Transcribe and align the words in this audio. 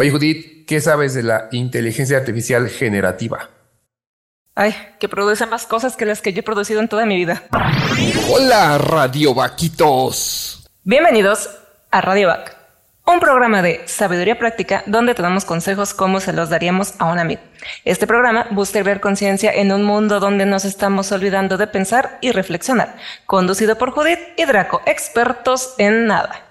Oye, 0.00 0.10
Judith, 0.10 0.66
¿qué 0.66 0.80
sabes 0.80 1.12
de 1.12 1.22
la 1.22 1.48
inteligencia 1.52 2.16
artificial 2.16 2.68
generativa? 2.70 3.50
Ay, 4.54 4.74
que 4.98 5.10
produce 5.10 5.44
más 5.44 5.66
cosas 5.66 5.94
que 5.94 6.06
las 6.06 6.22
que 6.22 6.32
yo 6.32 6.40
he 6.40 6.42
producido 6.42 6.80
en 6.80 6.88
toda 6.88 7.04
mi 7.04 7.16
vida. 7.16 7.42
Hola, 8.30 8.78
Radio 8.78 9.34
Vaquitos. 9.34 10.70
Bienvenidos 10.84 11.50
a 11.90 12.00
Radio 12.00 12.28
Vac, 12.28 12.56
un 13.06 13.20
programa 13.20 13.60
de 13.60 13.82
sabiduría 13.86 14.38
práctica 14.38 14.82
donde 14.86 15.14
te 15.14 15.20
damos 15.20 15.44
consejos 15.44 15.92
como 15.92 16.20
se 16.20 16.32
los 16.32 16.48
daríamos 16.48 16.94
a 16.98 17.04
un 17.04 17.18
amigo. 17.18 17.42
Este 17.84 18.06
programa 18.06 18.46
busca 18.52 18.80
crear 18.80 19.00
conciencia 19.00 19.52
en 19.52 19.70
un 19.70 19.82
mundo 19.82 20.18
donde 20.18 20.46
nos 20.46 20.64
estamos 20.64 21.12
olvidando 21.12 21.58
de 21.58 21.66
pensar 21.66 22.16
y 22.22 22.32
reflexionar. 22.32 22.96
Conducido 23.26 23.76
por 23.76 23.90
Judith 23.90 24.20
y 24.38 24.46
Draco, 24.46 24.80
expertos 24.86 25.74
en 25.76 26.06
nada 26.06 26.49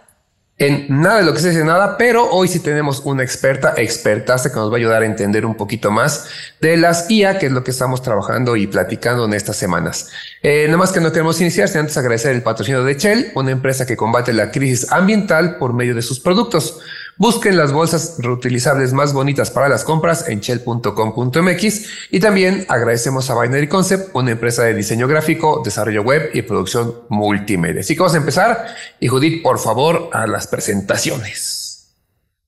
en 0.59 0.87
nada 0.89 1.19
de 1.19 1.23
lo 1.23 1.33
que 1.33 1.39
se 1.39 1.49
dice 1.51 1.63
nada, 1.63 1.97
pero 1.97 2.29
hoy 2.29 2.49
sí 2.49 2.59
tenemos 2.59 3.01
una 3.05 3.23
experta, 3.23 3.75
expertaza 3.77 4.49
que 4.49 4.57
nos 4.57 4.69
va 4.69 4.73
a 4.73 4.77
ayudar 4.77 5.01
a 5.03 5.05
entender 5.05 5.45
un 5.45 5.55
poquito 5.55 5.89
más 5.89 6.27
de 6.59 6.75
las 6.75 7.09
IA, 7.09 7.39
que 7.39 7.45
es 7.45 7.51
lo 7.53 7.63
que 7.63 7.71
estamos 7.71 8.01
trabajando 8.01 8.57
y 8.57 8.67
platicando 8.67 9.23
en 9.23 9.33
estas 9.33 9.55
semanas. 9.55 10.09
Eh, 10.43 10.65
nada 10.65 10.77
más 10.77 10.91
que 10.91 10.99
no 10.99 11.13
queremos 11.13 11.39
iniciar, 11.39 11.69
sin 11.69 11.79
antes 11.79 11.95
agradecer 11.97 12.35
el 12.35 12.43
patrocinio 12.43 12.83
de 12.83 12.95
Shell, 12.95 13.31
una 13.35 13.51
empresa 13.51 13.85
que 13.85 13.95
combate 13.95 14.33
la 14.33 14.51
crisis 14.51 14.91
ambiental 14.91 15.55
por 15.57 15.73
medio 15.73 15.95
de 15.95 16.01
sus 16.01 16.19
productos. 16.19 16.79
Busquen 17.19 17.57
las 17.57 17.73
bolsas 17.73 18.15
reutilizables 18.19 18.93
más 18.93 19.11
bonitas 19.11 19.51
para 19.51 19.67
las 19.67 19.83
compras 19.83 20.29
en 20.29 20.39
shell.com.mx 20.39 21.85
y 22.11 22.19
también 22.21 22.65
agradecemos 22.69 23.29
a 23.29 23.37
Binary 23.41 23.67
Concept, 23.67 24.15
una 24.15 24.31
empresa 24.31 24.63
de 24.63 24.73
diseño 24.73 25.05
gráfico, 25.05 25.61
desarrollo 25.61 26.01
web 26.01 26.29
y 26.33 26.43
producción 26.43 26.95
multimedia. 27.09 27.81
Así 27.81 27.93
que 27.93 27.99
vamos 27.99 28.15
a 28.15 28.19
empezar 28.19 28.67
y 29.01 29.09
Judith, 29.09 29.43
por 29.43 29.59
favor, 29.59 30.09
a 30.13 30.27
las 30.27 30.47
presentaciones. 30.47 31.58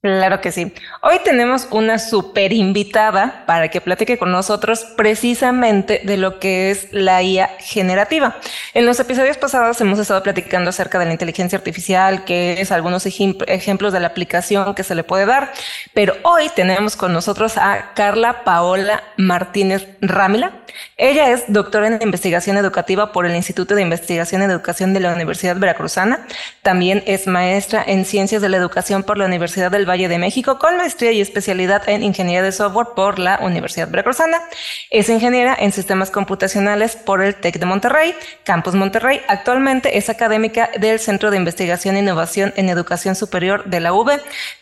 Claro 0.04 0.42
que 0.42 0.52
sí. 0.52 0.74
Hoy 1.02 1.18
tenemos 1.24 1.68
una 1.70 2.00
super 2.00 2.54
invitada 2.54 3.44
para 3.46 3.68
que 3.70 3.82
platique 3.82 4.18
con 4.18 4.32
nosotros 4.32 4.84
precisamente 4.98 6.02
de 6.04 6.18
lo 6.18 6.40
que 6.40 6.72
es 6.72 6.88
la 6.92 7.22
IA 7.22 7.52
generativa. 7.60 8.38
En 8.74 8.88
los 8.88 9.00
episodios 9.00 9.38
pasados 9.38 9.80
hemos 9.80 10.00
estado 10.00 10.24
platicando 10.24 10.72
acerca 10.72 10.98
de 10.98 11.06
la 11.06 11.12
inteligencia 11.12 11.56
artificial, 11.56 12.26
que 12.26 12.62
es 12.62 12.72
algunos 12.72 13.06
ejemplos 13.06 13.94
de 13.94 14.00
la 14.00 14.08
aplicación 14.08 14.74
que 14.74 14.84
se 14.84 14.96
le 14.96 15.04
puede 15.04 15.28
dar, 15.28 15.54
pero 15.94 16.16
hoy 16.24 16.50
tenemos 16.56 16.96
con 16.96 17.14
nosotros 17.14 17.58
a 17.58 17.94
Carla 17.94 18.44
Paola 18.44 19.04
Martínez 19.18 19.88
Rámila. 20.02 20.64
Ella 20.98 21.30
es 21.30 21.44
doctora 21.48 21.88
en 21.88 22.00
investigación 22.02 22.58
educativa 22.58 23.12
por 23.12 23.28
el 23.28 23.36
Instituto 23.36 23.76
de 23.76 23.84
Investigación 23.84 24.42
en 24.42 24.50
Educación 24.50 24.94
de 24.94 25.02
la 25.02 25.14
Universidad 25.14 25.58
Veracruzana. 25.58 26.26
También 26.64 27.04
es 27.06 27.28
maestra 27.28 27.84
en 27.86 28.06
ciencias 28.06 28.42
de 28.42 28.50
la 28.50 28.58
educación 28.58 29.04
por 29.04 29.20
la 29.20 29.26
Universidad 29.26 29.70
del 29.70 29.86
Valle 29.92 30.08
de 30.08 30.18
México 30.18 30.58
con 30.58 30.78
maestría 30.78 31.12
y 31.12 31.20
especialidad 31.20 31.88
en 31.90 32.02
ingeniería 32.02 32.42
de 32.42 32.54
software 32.54 32.88
por 32.96 33.20
la 33.20 33.40
Universidad 33.42 33.90
Veracruzana. 33.90 34.42
Es 34.90 35.10
ingeniera 35.10 35.54
en 35.60 35.74
sistemas 35.74 36.12
computacionales 36.12 36.96
por 36.96 37.22
el 37.22 37.36
TEC 37.36 37.60
de 37.60 37.66
Monterrey, 37.66 38.16
Campus 38.46 38.74
Monterrey. 38.74 39.22
Actualmente 39.28 39.98
es 39.98 40.10
académica 40.10 40.70
del 40.80 41.00
Centro 41.00 41.30
de 41.30 41.38
Investigación 41.38 41.98
e 41.98 42.00
Innovación 42.00 42.54
en 42.56 42.70
Educación 42.70 43.16
Superior 43.16 43.66
de 43.66 43.82
la 43.82 43.92
UB, 43.92 44.12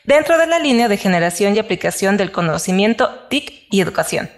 dentro 0.04 0.40
de 0.40 0.48
la 0.48 0.58
línea 0.58 0.88
de 0.88 0.98
generación 0.98 1.56
y 1.56 1.60
aplicación 1.60 2.18
del 2.18 2.32
conocimiento 2.32 3.28
TIC 3.30 3.68
y 3.70 3.82
educación. 3.82 4.32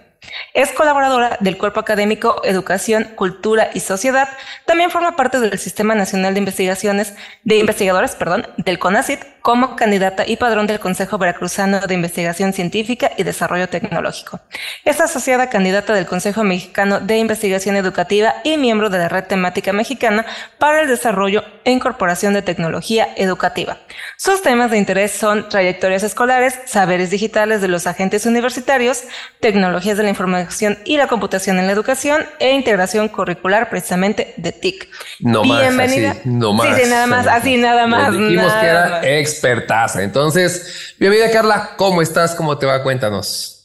Es 0.52 0.72
colaboradora 0.72 1.38
del 1.40 1.56
Cuerpo 1.56 1.80
Académico 1.80 2.42
Educación, 2.44 3.04
Cultura 3.16 3.70
y 3.72 3.80
Sociedad. 3.80 4.28
También 4.66 4.90
forma 4.90 5.16
parte 5.16 5.40
del 5.40 5.58
Sistema 5.58 5.94
Nacional 5.94 6.34
de 6.34 6.40
Investigaciones 6.40 7.14
de 7.44 7.56
Investigadores, 7.56 8.14
perdón, 8.14 8.46
del 8.58 8.78
CONACIT 8.78 9.31
como 9.42 9.76
candidata 9.76 10.24
y 10.26 10.36
padrón 10.36 10.66
del 10.66 10.78
Consejo 10.78 11.18
Veracruzano 11.18 11.80
de 11.80 11.94
Investigación 11.94 12.52
Científica 12.52 13.10
y 13.16 13.24
Desarrollo 13.24 13.68
Tecnológico. 13.68 14.40
Es 14.84 15.00
asociada 15.00 15.50
candidata 15.50 15.92
del 15.92 16.06
Consejo 16.06 16.44
Mexicano 16.44 17.00
de 17.00 17.18
Investigación 17.18 17.76
Educativa 17.76 18.36
y 18.44 18.56
miembro 18.56 18.88
de 18.88 18.98
la 18.98 19.08
Red 19.08 19.24
Temática 19.24 19.72
Mexicana 19.72 20.24
para 20.58 20.80
el 20.80 20.88
Desarrollo 20.88 21.44
e 21.64 21.72
Incorporación 21.72 22.34
de 22.34 22.42
Tecnología 22.42 23.08
Educativa. 23.16 23.78
Sus 24.16 24.42
temas 24.42 24.70
de 24.70 24.78
interés 24.78 25.10
son 25.10 25.48
trayectorias 25.48 26.04
escolares, 26.04 26.58
saberes 26.66 27.10
digitales 27.10 27.60
de 27.60 27.68
los 27.68 27.86
agentes 27.86 28.26
universitarios, 28.26 29.02
tecnologías 29.40 29.96
de 29.96 30.04
la 30.04 30.10
información 30.10 30.78
y 30.84 30.96
la 30.96 31.08
computación 31.08 31.58
en 31.58 31.66
la 31.66 31.72
educación 31.72 32.24
e 32.38 32.52
integración 32.52 33.08
curricular 33.08 33.68
precisamente 33.70 34.34
de 34.36 34.52
TIC. 34.52 34.88
No 35.20 35.42
Bienvenida. 35.42 36.08
Más, 36.08 36.18
así, 36.18 36.28
no 36.28 36.52
más. 36.52 36.76
Sí, 36.76 36.88
nada 36.88 37.06
más, 37.06 37.26
así 37.26 37.56
nada 37.56 37.86
más. 37.86 38.12
dijimos 38.12 38.52
que 38.52 38.66
era 38.66 39.00
expertaza. 39.32 40.02
Entonces, 40.02 40.94
bienvenida 40.98 41.30
Carla, 41.30 41.70
¿cómo 41.76 42.02
estás? 42.02 42.34
¿Cómo 42.34 42.58
te 42.58 42.66
va? 42.66 42.82
Cuéntanos. 42.82 43.58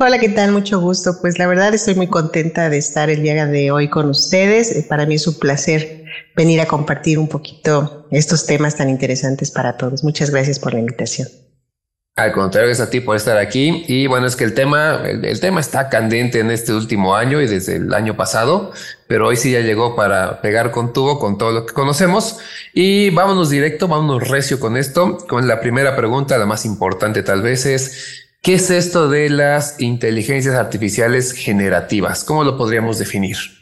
Hola, 0.00 0.20
¿qué 0.20 0.28
tal? 0.28 0.52
Mucho 0.52 0.80
gusto. 0.80 1.18
Pues 1.20 1.38
la 1.38 1.48
verdad 1.48 1.74
estoy 1.74 1.96
muy 1.96 2.06
contenta 2.06 2.70
de 2.70 2.78
estar 2.78 3.10
el 3.10 3.22
día 3.22 3.46
de 3.46 3.72
hoy 3.72 3.88
con 3.88 4.08
ustedes. 4.08 4.70
Eh, 4.70 4.86
para 4.88 5.06
mí 5.06 5.16
es 5.16 5.26
un 5.26 5.34
placer 5.34 6.04
venir 6.36 6.60
a 6.60 6.66
compartir 6.66 7.18
un 7.18 7.28
poquito 7.28 8.06
estos 8.12 8.46
temas 8.46 8.76
tan 8.76 8.88
interesantes 8.90 9.50
para 9.50 9.76
todos. 9.76 10.04
Muchas 10.04 10.30
gracias 10.30 10.60
por 10.60 10.72
la 10.72 10.78
invitación. 10.78 11.26
Al 12.18 12.32
contrario, 12.32 12.72
es 12.72 12.80
a 12.80 12.90
ti 12.90 12.98
por 12.98 13.14
estar 13.14 13.38
aquí. 13.38 13.84
Y 13.86 14.08
bueno, 14.08 14.26
es 14.26 14.34
que 14.34 14.42
el 14.42 14.52
tema, 14.52 15.02
el, 15.04 15.38
tema 15.38 15.60
está 15.60 15.88
candente 15.88 16.40
en 16.40 16.50
este 16.50 16.72
último 16.72 17.14
año 17.14 17.40
y 17.40 17.46
desde 17.46 17.76
el 17.76 17.94
año 17.94 18.16
pasado, 18.16 18.72
pero 19.06 19.28
hoy 19.28 19.36
sí 19.36 19.52
ya 19.52 19.60
llegó 19.60 19.94
para 19.94 20.40
pegar 20.42 20.72
con 20.72 20.92
tubo 20.92 21.20
con 21.20 21.38
todo 21.38 21.52
lo 21.52 21.64
que 21.64 21.74
conocemos. 21.74 22.38
Y 22.74 23.10
vámonos 23.10 23.50
directo, 23.50 23.86
vámonos 23.86 24.26
recio 24.26 24.58
con 24.58 24.76
esto. 24.76 25.18
Con 25.28 25.46
la 25.46 25.60
primera 25.60 25.94
pregunta, 25.94 26.36
la 26.38 26.46
más 26.46 26.64
importante 26.64 27.22
tal 27.22 27.40
vez 27.40 27.66
es, 27.66 28.26
¿qué 28.42 28.54
es 28.54 28.68
esto 28.72 29.08
de 29.08 29.30
las 29.30 29.78
inteligencias 29.78 30.56
artificiales 30.56 31.30
generativas? 31.30 32.24
¿Cómo 32.24 32.42
lo 32.42 32.58
podríamos 32.58 32.98
definir? 32.98 33.57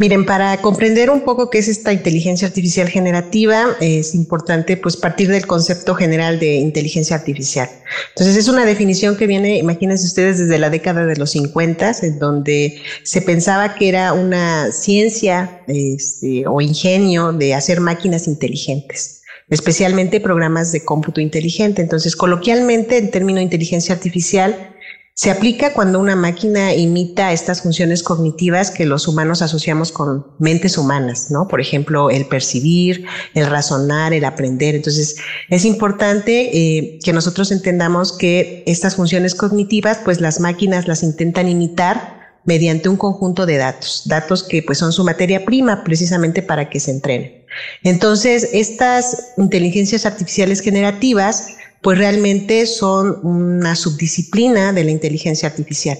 Miren, 0.00 0.26
para 0.26 0.56
comprender 0.58 1.10
un 1.10 1.22
poco 1.22 1.50
qué 1.50 1.58
es 1.58 1.66
esta 1.66 1.92
inteligencia 1.92 2.46
artificial 2.46 2.88
generativa, 2.88 3.76
es 3.80 4.14
importante 4.14 4.76
pues 4.76 4.96
partir 4.96 5.26
del 5.26 5.44
concepto 5.44 5.96
general 5.96 6.38
de 6.38 6.54
inteligencia 6.54 7.16
artificial. 7.16 7.68
Entonces 8.10 8.36
es 8.36 8.46
una 8.46 8.64
definición 8.64 9.16
que 9.16 9.26
viene, 9.26 9.58
imagínense 9.58 10.06
ustedes, 10.06 10.38
desde 10.38 10.56
la 10.60 10.70
década 10.70 11.04
de 11.04 11.16
los 11.16 11.32
50, 11.32 11.96
en 12.02 12.20
donde 12.20 12.80
se 13.02 13.22
pensaba 13.22 13.74
que 13.74 13.88
era 13.88 14.12
una 14.12 14.70
ciencia 14.70 15.62
este, 15.66 16.46
o 16.46 16.60
ingenio 16.60 17.32
de 17.32 17.54
hacer 17.54 17.80
máquinas 17.80 18.28
inteligentes 18.28 19.16
especialmente 19.50 20.20
programas 20.20 20.72
de 20.72 20.84
cómputo 20.84 21.22
inteligente. 21.22 21.80
Entonces, 21.80 22.16
coloquialmente, 22.16 22.98
el 22.98 23.10
término 23.10 23.40
inteligencia 23.40 23.94
artificial 23.94 24.74
se 25.18 25.32
aplica 25.32 25.72
cuando 25.72 25.98
una 25.98 26.14
máquina 26.14 26.72
imita 26.74 27.32
estas 27.32 27.62
funciones 27.62 28.04
cognitivas 28.04 28.70
que 28.70 28.86
los 28.86 29.08
humanos 29.08 29.42
asociamos 29.42 29.90
con 29.90 30.24
mentes 30.38 30.78
humanas, 30.78 31.32
¿no? 31.32 31.48
Por 31.48 31.60
ejemplo, 31.60 32.08
el 32.08 32.26
percibir, 32.26 33.04
el 33.34 33.46
razonar, 33.46 34.12
el 34.12 34.24
aprender. 34.24 34.76
Entonces, 34.76 35.16
es 35.48 35.64
importante 35.64 36.56
eh, 36.56 37.00
que 37.02 37.12
nosotros 37.12 37.50
entendamos 37.50 38.16
que 38.16 38.62
estas 38.64 38.94
funciones 38.94 39.34
cognitivas, 39.34 39.98
pues 40.04 40.20
las 40.20 40.38
máquinas 40.38 40.86
las 40.86 41.02
intentan 41.02 41.48
imitar 41.48 42.30
mediante 42.44 42.88
un 42.88 42.96
conjunto 42.96 43.44
de 43.44 43.56
datos, 43.56 44.02
datos 44.06 44.44
que 44.44 44.62
pues 44.62 44.78
son 44.78 44.92
su 44.92 45.02
materia 45.02 45.44
prima 45.44 45.82
precisamente 45.82 46.42
para 46.42 46.70
que 46.70 46.78
se 46.78 46.92
entrenen. 46.92 47.44
Entonces, 47.82 48.50
estas 48.52 49.32
inteligencias 49.36 50.06
artificiales 50.06 50.60
generativas 50.60 51.57
pues 51.82 51.98
realmente 51.98 52.66
son 52.66 53.20
una 53.22 53.76
subdisciplina 53.76 54.72
de 54.72 54.84
la 54.84 54.90
inteligencia 54.90 55.48
artificial. 55.48 55.98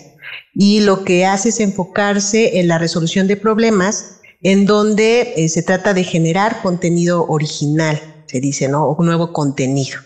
Y 0.54 0.80
lo 0.80 1.04
que 1.04 1.24
hace 1.24 1.50
es 1.50 1.60
enfocarse 1.60 2.58
en 2.58 2.68
la 2.68 2.78
resolución 2.78 3.26
de 3.28 3.36
problemas 3.36 4.20
en 4.42 4.66
donde 4.66 5.34
eh, 5.36 5.48
se 5.48 5.62
trata 5.62 5.94
de 5.94 6.04
generar 6.04 6.62
contenido 6.62 7.26
original, 7.28 8.00
se 8.26 8.40
dice, 8.40 8.68
¿no? 8.68 8.84
O 8.88 9.02
nuevo 9.02 9.32
contenido. 9.32 9.98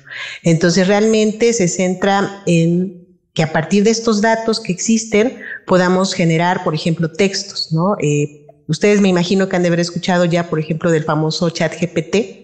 Entonces 0.43 0.87
realmente 0.87 1.53
se 1.53 1.69
centra 1.69 2.43
en 2.47 3.03
que 3.35 3.43
a 3.43 3.53
partir 3.53 3.85
de 3.85 3.91
estos 3.91 4.21
datos 4.21 4.61
que 4.61 4.73
existen 4.73 5.39
podamos 5.67 6.15
generar, 6.15 6.65
por 6.65 6.75
ejemplo, 6.75 7.11
textos, 7.11 7.73
¿no? 7.73 7.97
Eh, 8.01 8.47
ustedes 8.69 9.01
me 9.01 9.09
imagino 9.09 9.49
que 9.49 9.57
han 9.57 9.63
de 9.63 9.69
haber 9.69 9.81
escuchado 9.81 10.25
ya, 10.25 10.49
por 10.49 10.59
ejemplo, 10.59 10.91
del 10.91 11.05
famoso 11.05 11.51
chat 11.51 11.73
GPT, 11.79 12.42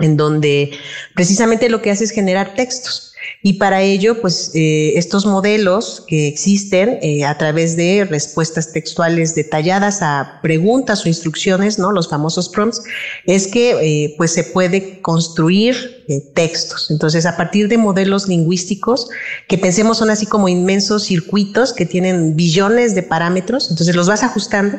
en 0.00 0.16
donde 0.16 0.70
precisamente 1.14 1.68
lo 1.68 1.82
que 1.82 1.90
hace 1.90 2.04
es 2.04 2.10
generar 2.10 2.54
textos. 2.54 3.08
Y 3.42 3.54
para 3.54 3.82
ello, 3.82 4.20
pues 4.20 4.50
eh, 4.54 4.94
estos 4.96 5.26
modelos 5.26 6.04
que 6.08 6.26
existen 6.26 6.98
eh, 7.02 7.24
a 7.24 7.36
través 7.38 7.76
de 7.76 8.06
respuestas 8.08 8.72
textuales 8.72 9.34
detalladas 9.34 10.02
a 10.02 10.40
preguntas 10.42 11.04
o 11.04 11.08
instrucciones, 11.08 11.78
¿no? 11.78 11.92
Los 11.92 12.08
famosos 12.08 12.48
prompts, 12.48 12.82
es 13.26 13.46
que 13.46 13.70
eh, 14.04 14.14
pues 14.16 14.32
se 14.32 14.44
puede 14.44 15.00
construir 15.00 16.04
textos. 16.34 16.90
Entonces, 16.90 17.26
a 17.26 17.36
partir 17.36 17.68
de 17.68 17.76
modelos 17.76 18.28
lingüísticos 18.28 19.08
que 19.46 19.58
pensemos 19.58 19.98
son 19.98 20.08
así 20.10 20.24
como 20.24 20.48
inmensos 20.48 21.04
circuitos 21.04 21.74
que 21.74 21.84
tienen 21.84 22.34
billones 22.34 22.94
de 22.94 23.02
parámetros, 23.02 23.70
entonces 23.70 23.94
los 23.94 24.08
vas 24.08 24.22
ajustando 24.22 24.78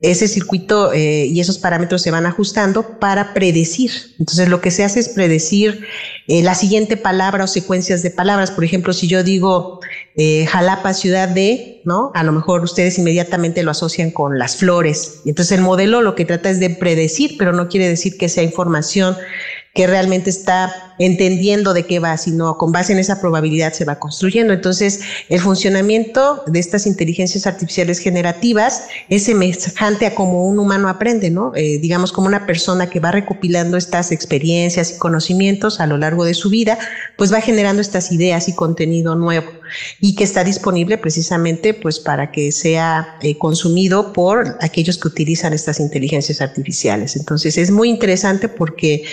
ese 0.00 0.28
circuito 0.28 0.92
eh, 0.92 1.26
y 1.26 1.40
esos 1.40 1.58
parámetros 1.58 2.02
se 2.02 2.10
van 2.10 2.26
ajustando 2.26 2.98
para 2.98 3.32
predecir. 3.32 3.90
Entonces 4.18 4.48
lo 4.48 4.60
que 4.60 4.70
se 4.70 4.84
hace 4.84 5.00
es 5.00 5.08
predecir 5.08 5.86
eh, 6.28 6.42
la 6.42 6.54
siguiente 6.54 6.96
palabra 6.96 7.44
o 7.44 7.46
secuencias 7.46 8.02
de 8.02 8.10
palabras. 8.10 8.50
Por 8.50 8.64
ejemplo, 8.64 8.92
si 8.92 9.06
yo 9.08 9.22
digo 9.22 9.80
eh, 10.16 10.46
Jalapa, 10.46 10.92
ciudad 10.94 11.28
de, 11.28 11.80
¿no? 11.84 12.10
A 12.14 12.22
lo 12.22 12.32
mejor 12.32 12.62
ustedes 12.62 12.98
inmediatamente 12.98 13.62
lo 13.62 13.70
asocian 13.70 14.10
con 14.10 14.38
las 14.38 14.56
flores. 14.56 15.22
Entonces 15.24 15.56
el 15.56 15.64
modelo 15.64 16.02
lo 16.02 16.14
que 16.14 16.24
trata 16.24 16.50
es 16.50 16.60
de 16.60 16.70
predecir, 16.70 17.36
pero 17.38 17.52
no 17.52 17.68
quiere 17.68 17.88
decir 17.88 18.18
que 18.18 18.28
sea 18.28 18.42
información 18.42 19.16
que 19.74 19.86
realmente 19.86 20.30
está 20.30 20.83
entendiendo 20.98 21.74
de 21.74 21.84
qué 21.86 21.98
va, 21.98 22.16
sino 22.16 22.56
con 22.56 22.72
base 22.72 22.92
en 22.92 22.98
esa 22.98 23.20
probabilidad 23.20 23.72
se 23.72 23.84
va 23.84 23.98
construyendo. 23.98 24.52
Entonces, 24.52 25.00
el 25.28 25.40
funcionamiento 25.40 26.42
de 26.46 26.60
estas 26.60 26.86
inteligencias 26.86 27.46
artificiales 27.46 27.98
generativas 27.98 28.88
es 29.08 29.24
semejante 29.24 30.06
a 30.06 30.14
como 30.14 30.46
un 30.46 30.58
humano 30.58 30.88
aprende, 30.88 31.30
¿no? 31.30 31.52
Eh, 31.54 31.78
digamos, 31.78 32.12
como 32.12 32.26
una 32.26 32.46
persona 32.46 32.88
que 32.88 33.00
va 33.00 33.10
recopilando 33.10 33.76
estas 33.76 34.12
experiencias 34.12 34.92
y 34.92 34.98
conocimientos 34.98 35.80
a 35.80 35.86
lo 35.86 35.98
largo 35.98 36.24
de 36.24 36.34
su 36.34 36.50
vida, 36.50 36.78
pues 37.16 37.32
va 37.32 37.40
generando 37.40 37.80
estas 37.80 38.12
ideas 38.12 38.48
y 38.48 38.54
contenido 38.54 39.14
nuevo 39.14 39.50
y 40.00 40.14
que 40.14 40.24
está 40.24 40.44
disponible 40.44 40.98
precisamente 40.98 41.74
pues 41.74 41.98
para 41.98 42.30
que 42.30 42.52
sea 42.52 43.16
eh, 43.22 43.38
consumido 43.38 44.12
por 44.12 44.56
aquellos 44.60 44.98
que 44.98 45.08
utilizan 45.08 45.52
estas 45.52 45.80
inteligencias 45.80 46.40
artificiales. 46.40 47.16
Entonces, 47.16 47.58
es 47.58 47.70
muy 47.70 47.88
interesante 47.88 48.48
porque 48.48 49.04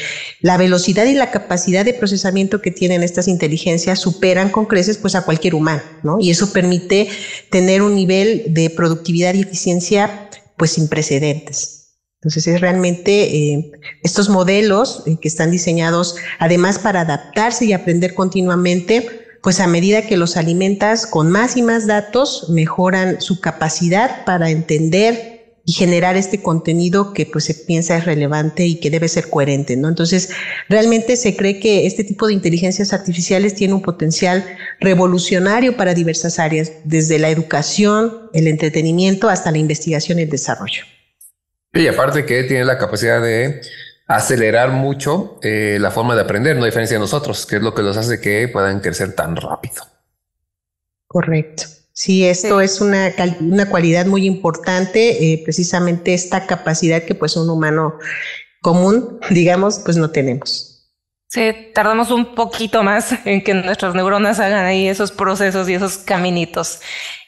la 0.42 0.58
velocidad 0.58 1.06
y 1.06 1.14
la 1.14 1.32
capacidad 1.32 1.71
de 1.72 1.94
procesamiento 1.94 2.62
que 2.62 2.72
tienen 2.72 3.04
estas 3.04 3.28
inteligencias 3.28 4.00
superan 4.00 4.50
con 4.50 4.66
creces 4.66 4.98
pues 4.98 5.16
a 5.16 5.24
cualquier 5.24 5.56
humano, 5.56 5.82
¿no? 6.04 6.18
Y 6.20 6.30
eso 6.30 6.52
permite 6.54 7.08
tener 7.50 7.82
un 7.82 7.96
nivel 7.96 8.44
de 8.50 8.70
productividad 8.70 9.34
y 9.34 9.42
eficiencia 9.42 10.30
pues 10.58 10.72
sin 10.72 10.88
precedentes. 10.88 11.82
Entonces 12.22 12.46
es 12.46 12.62
realmente 12.62 13.36
eh, 13.36 13.72
estos 14.04 14.30
modelos 14.30 15.02
eh, 15.08 15.18
que 15.20 15.28
están 15.28 15.50
diseñados 15.50 16.18
además 16.38 16.78
para 16.78 17.02
adaptarse 17.02 17.66
y 17.66 17.74
aprender 17.74 18.14
continuamente, 18.14 19.08
pues 19.42 19.60
a 19.60 19.66
medida 19.66 20.06
que 20.06 20.18
los 20.18 20.38
alimentas 20.38 21.08
con 21.08 21.32
más 21.32 21.58
y 21.58 21.64
más 21.64 21.88
datos, 21.88 22.48
mejoran 22.50 23.22
su 23.22 23.42
capacidad 23.42 24.24
para 24.24 24.52
entender, 24.52 25.31
y 25.72 25.74
generar 25.74 26.18
este 26.18 26.42
contenido 26.42 27.14
que 27.14 27.26
pues 27.26 27.46
se 27.46 27.54
piensa 27.54 27.96
es 27.96 28.04
relevante 28.04 28.66
y 28.66 28.82
que 28.82 28.90
debe 28.90 29.08
ser 29.08 29.30
coherente, 29.30 29.78
¿no? 29.78 29.88
Entonces, 29.88 30.30
realmente 30.68 31.16
se 31.16 31.38
cree 31.38 31.62
que 31.62 31.86
este 31.86 32.04
tipo 32.04 32.28
de 32.28 32.34
inteligencias 32.34 32.92
artificiales 32.92 33.56
tiene 33.56 33.74
un 33.74 33.82
potencial 33.82 34.44
revolucionario 34.82 35.78
para 35.78 35.94
diversas 35.94 36.40
áreas, 36.40 36.74
desde 36.84 37.20
la 37.20 37.30
educación, 37.30 38.30
el 38.34 38.48
entretenimiento 38.48 39.30
hasta 39.30 39.50
la 39.50 39.60
investigación 39.60 40.20
y 40.20 40.24
el 40.24 40.30
desarrollo. 40.30 40.84
Y 41.72 41.88
aparte 41.88 42.26
que 42.26 42.44
tiene 42.44 42.66
la 42.66 42.78
capacidad 42.78 43.22
de 43.22 43.62
acelerar 44.08 44.72
mucho 44.72 45.40
eh, 45.42 45.78
la 45.80 45.90
forma 45.90 46.16
de 46.16 46.22
aprender, 46.24 46.58
no 46.58 46.64
a 46.64 46.66
diferencia 46.66 46.98
de 46.98 47.00
nosotros, 47.00 47.46
que 47.46 47.56
es 47.56 47.62
lo 47.62 47.74
que 47.74 47.82
los 47.82 47.96
hace 47.96 48.20
que 48.20 48.50
puedan 48.50 48.82
crecer 48.82 49.16
tan 49.16 49.38
rápido. 49.38 49.84
Correcto. 51.08 51.64
Sí, 51.94 52.26
esto 52.26 52.62
es 52.62 52.80
una, 52.80 53.14
una, 53.42 53.70
cualidad 53.70 54.06
muy 54.06 54.26
importante, 54.26 55.34
eh, 55.34 55.42
precisamente 55.44 56.14
esta 56.14 56.48
capacidad 56.48 57.04
que 57.04 57.16
pues 57.16 57.36
un 57.36 57.50
humano 57.50 57.98
común, 58.62 59.20
digamos, 59.30 59.82
pues 59.84 59.98
no 59.98 60.10
tenemos. 60.10 60.72
Sí, 61.28 61.52
tardamos 61.74 62.12
un 62.12 62.36
poquito 62.36 62.84
más 62.84 63.14
en 63.26 63.44
que 63.44 63.54
nuestras 63.54 63.94
neuronas 63.94 64.40
hagan 64.40 64.66
ahí 64.66 64.88
esos 64.88 65.12
procesos 65.12 65.68
y 65.70 65.74
esos 65.74 65.98
caminitos. 65.98 66.80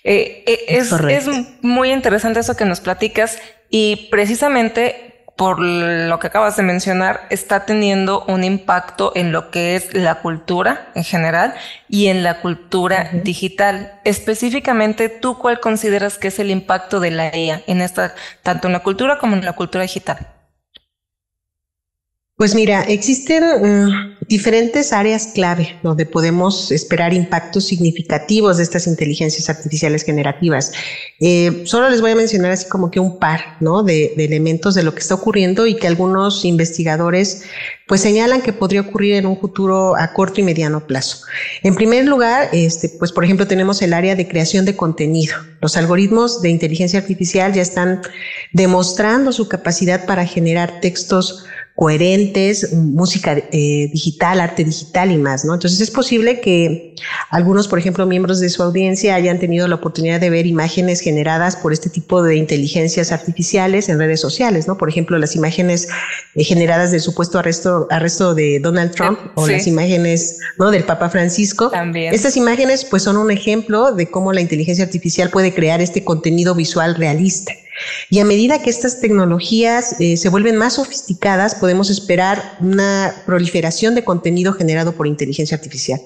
Eh, 0.03 0.43
eh, 0.45 0.65
es, 0.67 0.91
es 0.91 1.27
muy 1.61 1.91
interesante 1.91 2.39
eso 2.39 2.55
que 2.55 2.65
nos 2.65 2.81
platicas 2.81 3.37
y 3.69 4.07
precisamente 4.11 5.12
por 5.35 5.59
lo 5.59 6.19
que 6.19 6.27
acabas 6.27 6.57
de 6.57 6.63
mencionar, 6.63 7.27
está 7.29 7.65
teniendo 7.65 8.23
un 8.27 8.43
impacto 8.43 9.11
en 9.15 9.31
lo 9.31 9.49
que 9.49 9.75
es 9.75 9.93
la 9.93 10.21
cultura 10.21 10.91
en 10.93 11.03
general 11.03 11.55
y 11.89 12.07
en 12.07 12.23
la 12.23 12.39
cultura 12.41 13.09
digital. 13.11 13.99
Específicamente, 14.03 15.09
¿tú 15.09 15.37
cuál 15.39 15.59
consideras 15.59 16.17
que 16.17 16.27
es 16.27 16.39
el 16.39 16.51
impacto 16.51 16.99
de 16.99 17.11
la 17.11 17.35
IA 17.35 17.63
en 17.65 17.81
esta, 17.81 18.13
tanto 18.43 18.67
en 18.67 18.73
la 18.73 18.83
cultura 18.83 19.17
como 19.17 19.35
en 19.35 19.43
la 19.43 19.53
cultura 19.53 19.81
digital? 19.81 20.27
Pues 22.35 22.55
mira, 22.55 22.81
existen 22.83 23.43
mm, 23.43 24.12
diferentes 24.27 24.93
áreas 24.93 25.27
clave 25.33 25.79
donde 25.83 26.05
podemos 26.05 26.71
esperar 26.71 27.13
impactos 27.13 27.65
significativos 27.65 28.57
de 28.57 28.63
estas 28.63 28.87
inteligencias 28.87 29.49
artificiales 29.49 30.03
generativas. 30.03 30.71
Eh, 31.19 31.63
solo 31.65 31.89
les 31.89 32.01
voy 32.01 32.11
a 32.11 32.15
mencionar 32.15 32.51
así 32.51 32.67
como 32.67 32.91
que 32.91 32.99
un 32.99 33.19
par 33.19 33.57
¿no? 33.59 33.83
de, 33.83 34.13
elementos 34.17 34.75
de 34.75 34.83
lo 34.83 34.93
que 34.93 34.99
está 34.99 35.15
ocurriendo 35.15 35.67
y 35.67 35.75
que 35.75 35.87
algunos 35.87 36.45
investigadores 36.45 37.43
pues 37.87 38.01
señalan 38.01 38.41
que 38.41 38.53
podría 38.53 38.81
ocurrir 38.81 39.15
en 39.15 39.25
un 39.25 39.39
futuro 39.39 39.95
a 39.95 40.13
corto 40.13 40.39
y 40.39 40.43
mediano 40.43 40.87
plazo. 40.87 41.25
En 41.63 41.75
primer 41.75 42.05
lugar, 42.05 42.49
este, 42.53 42.89
pues 42.89 43.11
por 43.11 43.23
ejemplo 43.23 43.45
tenemos 43.45 43.81
el 43.81 43.93
área 43.93 44.15
de 44.15 44.27
creación 44.27 44.65
de 44.65 44.75
contenido. 44.75 45.35
Los 45.61 45.75
algoritmos 45.77 46.41
de 46.41 46.49
inteligencia 46.49 46.99
artificial 46.99 47.53
ya 47.53 47.61
están 47.61 48.01
demostrando 48.53 49.31
su 49.31 49.47
capacidad 49.47 50.05
para 50.05 50.25
generar 50.25 50.79
textos 50.79 51.45
coherentes, 51.75 52.73
música 52.73 53.37
eh, 53.51 53.89
digital, 53.91 54.12
arte 54.21 54.63
digital 54.63 55.11
y 55.11 55.17
más, 55.17 55.45
¿no? 55.45 55.53
Entonces 55.53 55.81
es 55.81 55.91
posible 55.91 56.39
que 56.39 56.95
algunos, 57.29 57.67
por 57.67 57.79
ejemplo, 57.79 58.05
miembros 58.05 58.39
de 58.39 58.49
su 58.49 58.63
audiencia 58.63 59.15
hayan 59.15 59.39
tenido 59.39 59.67
la 59.67 59.75
oportunidad 59.75 60.19
de 60.19 60.29
ver 60.29 60.45
imágenes 60.45 61.01
generadas 61.01 61.55
por 61.55 61.73
este 61.73 61.89
tipo 61.89 62.23
de 62.23 62.35
inteligencias 62.35 63.11
artificiales 63.11 63.89
en 63.89 63.99
redes 63.99 64.21
sociales, 64.21 64.67
¿no? 64.67 64.77
Por 64.77 64.89
ejemplo, 64.89 65.17
las 65.17 65.35
imágenes 65.35 65.87
eh, 66.35 66.43
generadas 66.43 66.91
del 66.91 67.01
supuesto 67.01 67.39
arresto, 67.39 67.87
arresto 67.89 68.35
de 68.35 68.59
Donald 68.59 68.91
Trump 68.91 69.19
o 69.35 69.47
las 69.47 69.67
imágenes, 69.67 70.39
¿no? 70.57 70.71
Del 70.71 70.83
Papa 70.83 71.09
Francisco. 71.09 71.69
También. 71.69 72.13
Estas 72.13 72.37
imágenes, 72.37 72.85
pues, 72.85 73.03
son 73.03 73.17
un 73.17 73.31
ejemplo 73.31 73.91
de 73.91 74.09
cómo 74.09 74.33
la 74.33 74.41
inteligencia 74.41 74.85
artificial 74.85 75.29
puede 75.29 75.53
crear 75.53 75.81
este 75.81 76.03
contenido 76.03 76.55
visual 76.55 76.95
realista. 76.95 77.53
Y 78.09 78.19
a 78.19 78.25
medida 78.25 78.61
que 78.61 78.69
estas 78.69 78.99
tecnologías 78.99 79.95
eh, 79.99 80.17
se 80.17 80.29
vuelven 80.29 80.55
más 80.55 80.73
sofisticadas, 80.73 81.55
podemos 81.55 81.89
esperar 81.89 82.57
una 82.59 83.13
proliferación 83.25 83.95
de 83.95 84.03
contenido 84.03 84.53
generado 84.53 84.93
por 84.93 85.07
inteligencia 85.07 85.57
artificial. 85.57 86.01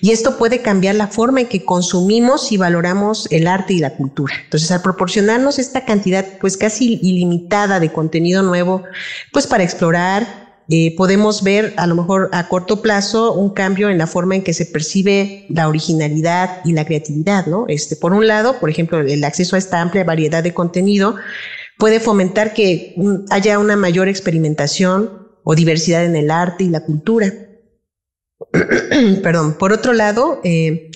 Y 0.00 0.12
esto 0.12 0.38
puede 0.38 0.62
cambiar 0.62 0.94
la 0.94 1.08
forma 1.08 1.40
en 1.40 1.48
que 1.48 1.64
consumimos 1.64 2.52
y 2.52 2.56
valoramos 2.56 3.26
el 3.30 3.46
arte 3.46 3.74
y 3.74 3.78
la 3.78 3.94
cultura. 3.94 4.34
Entonces, 4.44 4.70
al 4.70 4.82
proporcionarnos 4.82 5.58
esta 5.58 5.84
cantidad 5.84 6.24
pues 6.40 6.56
casi 6.56 6.98
ilimitada 7.02 7.80
de 7.80 7.92
contenido 7.92 8.42
nuevo, 8.42 8.84
pues 9.32 9.46
para 9.46 9.64
explorar, 9.64 10.47
eh, 10.70 10.94
podemos 10.96 11.42
ver 11.42 11.72
a 11.78 11.86
lo 11.86 11.94
mejor 11.94 12.28
a 12.32 12.48
corto 12.48 12.82
plazo 12.82 13.32
un 13.32 13.54
cambio 13.54 13.88
en 13.88 13.96
la 13.96 14.06
forma 14.06 14.36
en 14.36 14.42
que 14.42 14.52
se 14.52 14.66
percibe 14.66 15.46
la 15.48 15.66
originalidad 15.66 16.60
y 16.64 16.72
la 16.72 16.84
creatividad, 16.84 17.46
¿no? 17.46 17.64
Este, 17.68 17.96
por 17.96 18.12
un 18.12 18.26
lado, 18.26 18.60
por 18.60 18.68
ejemplo, 18.68 19.00
el 19.00 19.24
acceso 19.24 19.56
a 19.56 19.58
esta 19.58 19.80
amplia 19.80 20.04
variedad 20.04 20.42
de 20.42 20.52
contenido 20.52 21.16
puede 21.78 22.00
fomentar 22.00 22.52
que 22.52 22.94
haya 23.30 23.58
una 23.58 23.76
mayor 23.76 24.08
experimentación 24.08 25.28
o 25.42 25.54
diversidad 25.54 26.04
en 26.04 26.16
el 26.16 26.30
arte 26.30 26.64
y 26.64 26.68
la 26.68 26.84
cultura. 26.84 27.32
Perdón. 29.22 29.54
Por 29.54 29.72
otro 29.72 29.94
lado, 29.94 30.40
eh, 30.44 30.90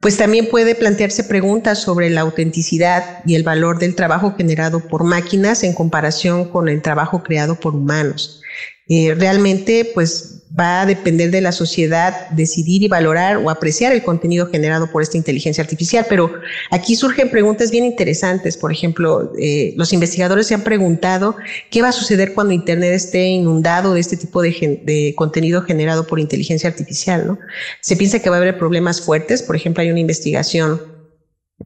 pues 0.00 0.16
también 0.16 0.48
puede 0.48 0.74
plantearse 0.74 1.24
preguntas 1.24 1.80
sobre 1.80 2.08
la 2.08 2.20
autenticidad 2.20 3.20
y 3.26 3.34
el 3.34 3.42
valor 3.42 3.78
del 3.78 3.96
trabajo 3.96 4.34
generado 4.36 4.80
por 4.80 5.04
máquinas 5.04 5.64
en 5.64 5.74
comparación 5.74 6.48
con 6.50 6.68
el 6.68 6.82
trabajo 6.82 7.22
creado 7.22 7.58
por 7.58 7.74
humanos. 7.74 8.40
Eh, 8.88 9.14
realmente 9.18 9.90
pues 9.94 10.37
va 10.58 10.82
a 10.82 10.86
depender 10.86 11.30
de 11.30 11.40
la 11.40 11.52
sociedad 11.52 12.28
decidir 12.30 12.82
y 12.82 12.88
valorar 12.88 13.36
o 13.38 13.50
apreciar 13.50 13.92
el 13.92 14.02
contenido 14.02 14.46
generado 14.46 14.90
por 14.90 15.02
esta 15.02 15.16
inteligencia 15.16 15.62
artificial. 15.62 16.06
Pero 16.08 16.32
aquí 16.70 16.96
surgen 16.96 17.30
preguntas 17.30 17.70
bien 17.70 17.84
interesantes. 17.84 18.56
Por 18.56 18.72
ejemplo, 18.72 19.32
eh, 19.38 19.74
los 19.76 19.92
investigadores 19.92 20.46
se 20.46 20.54
han 20.54 20.62
preguntado 20.62 21.36
qué 21.70 21.82
va 21.82 21.88
a 21.88 21.92
suceder 21.92 22.34
cuando 22.34 22.52
Internet 22.52 22.94
esté 22.94 23.26
inundado 23.26 23.94
de 23.94 24.00
este 24.00 24.16
tipo 24.16 24.42
de, 24.42 24.80
de 24.84 25.14
contenido 25.16 25.62
generado 25.62 26.06
por 26.06 26.18
inteligencia 26.18 26.68
artificial. 26.68 27.26
¿no? 27.26 27.38
Se 27.80 27.96
piensa 27.96 28.20
que 28.20 28.30
va 28.30 28.36
a 28.36 28.40
haber 28.40 28.58
problemas 28.58 29.00
fuertes. 29.00 29.42
Por 29.42 29.56
ejemplo, 29.56 29.82
hay 29.82 29.90
una 29.90 30.00
investigación 30.00 30.97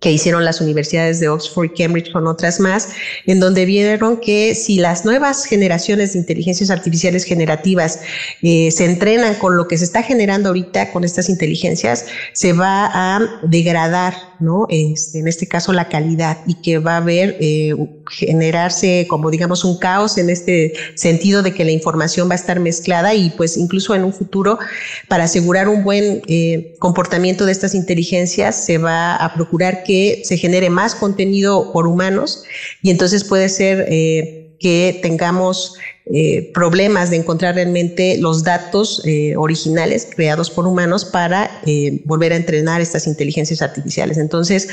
que 0.00 0.10
hicieron 0.10 0.44
las 0.44 0.60
universidades 0.60 1.20
de 1.20 1.28
Oxford 1.28 1.66
y 1.66 1.82
Cambridge 1.82 2.12
con 2.12 2.26
otras 2.26 2.60
más, 2.60 2.88
en 3.26 3.40
donde 3.40 3.66
vieron 3.66 4.18
que 4.18 4.54
si 4.54 4.78
las 4.78 5.04
nuevas 5.04 5.44
generaciones 5.44 6.12
de 6.12 6.20
inteligencias 6.20 6.70
artificiales 6.70 7.24
generativas 7.24 8.00
eh, 8.42 8.70
se 8.70 8.86
entrenan 8.86 9.34
con 9.34 9.56
lo 9.56 9.68
que 9.68 9.76
se 9.76 9.84
está 9.84 10.02
generando 10.02 10.48
ahorita 10.48 10.92
con 10.92 11.04
estas 11.04 11.28
inteligencias, 11.28 12.06
se 12.32 12.52
va 12.54 12.90
a 12.92 13.20
degradar 13.42 14.31
¿no? 14.42 14.66
Este, 14.68 15.20
en 15.20 15.28
este 15.28 15.46
caso 15.46 15.72
la 15.72 15.88
calidad 15.88 16.38
y 16.46 16.54
que 16.54 16.78
va 16.78 16.94
a 16.94 16.96
haber, 16.98 17.36
eh, 17.40 17.74
generarse 18.10 19.06
como 19.08 19.30
digamos 19.30 19.64
un 19.64 19.78
caos 19.78 20.18
en 20.18 20.28
este 20.28 20.74
sentido 20.94 21.42
de 21.42 21.54
que 21.54 21.64
la 21.64 21.70
información 21.70 22.28
va 22.28 22.32
a 22.32 22.36
estar 22.36 22.60
mezclada 22.60 23.14
y 23.14 23.30
pues 23.30 23.56
incluso 23.56 23.94
en 23.94 24.04
un 24.04 24.12
futuro 24.12 24.58
para 25.08 25.24
asegurar 25.24 25.68
un 25.68 25.84
buen 25.84 26.22
eh, 26.26 26.74
comportamiento 26.78 27.46
de 27.46 27.52
estas 27.52 27.74
inteligencias 27.74 28.64
se 28.64 28.78
va 28.78 29.14
a 29.16 29.32
procurar 29.34 29.84
que 29.84 30.22
se 30.24 30.36
genere 30.36 30.68
más 30.68 30.94
contenido 30.94 31.72
por 31.72 31.86
humanos 31.86 32.44
y 32.82 32.90
entonces 32.90 33.24
puede 33.24 33.48
ser 33.48 33.86
eh, 33.88 34.41
que 34.62 35.00
tengamos 35.02 35.74
eh, 36.06 36.50
problemas 36.54 37.10
de 37.10 37.16
encontrar 37.16 37.56
realmente 37.56 38.16
los 38.18 38.42
datos 38.42 39.02
eh, 39.04 39.36
originales 39.36 40.08
creados 40.14 40.50
por 40.50 40.66
humanos 40.66 41.04
para 41.04 41.60
eh, 41.66 42.00
volver 42.04 42.32
a 42.32 42.36
entrenar 42.36 42.80
estas 42.80 43.06
inteligencias 43.06 43.60
artificiales. 43.60 44.18
Entonces, 44.18 44.68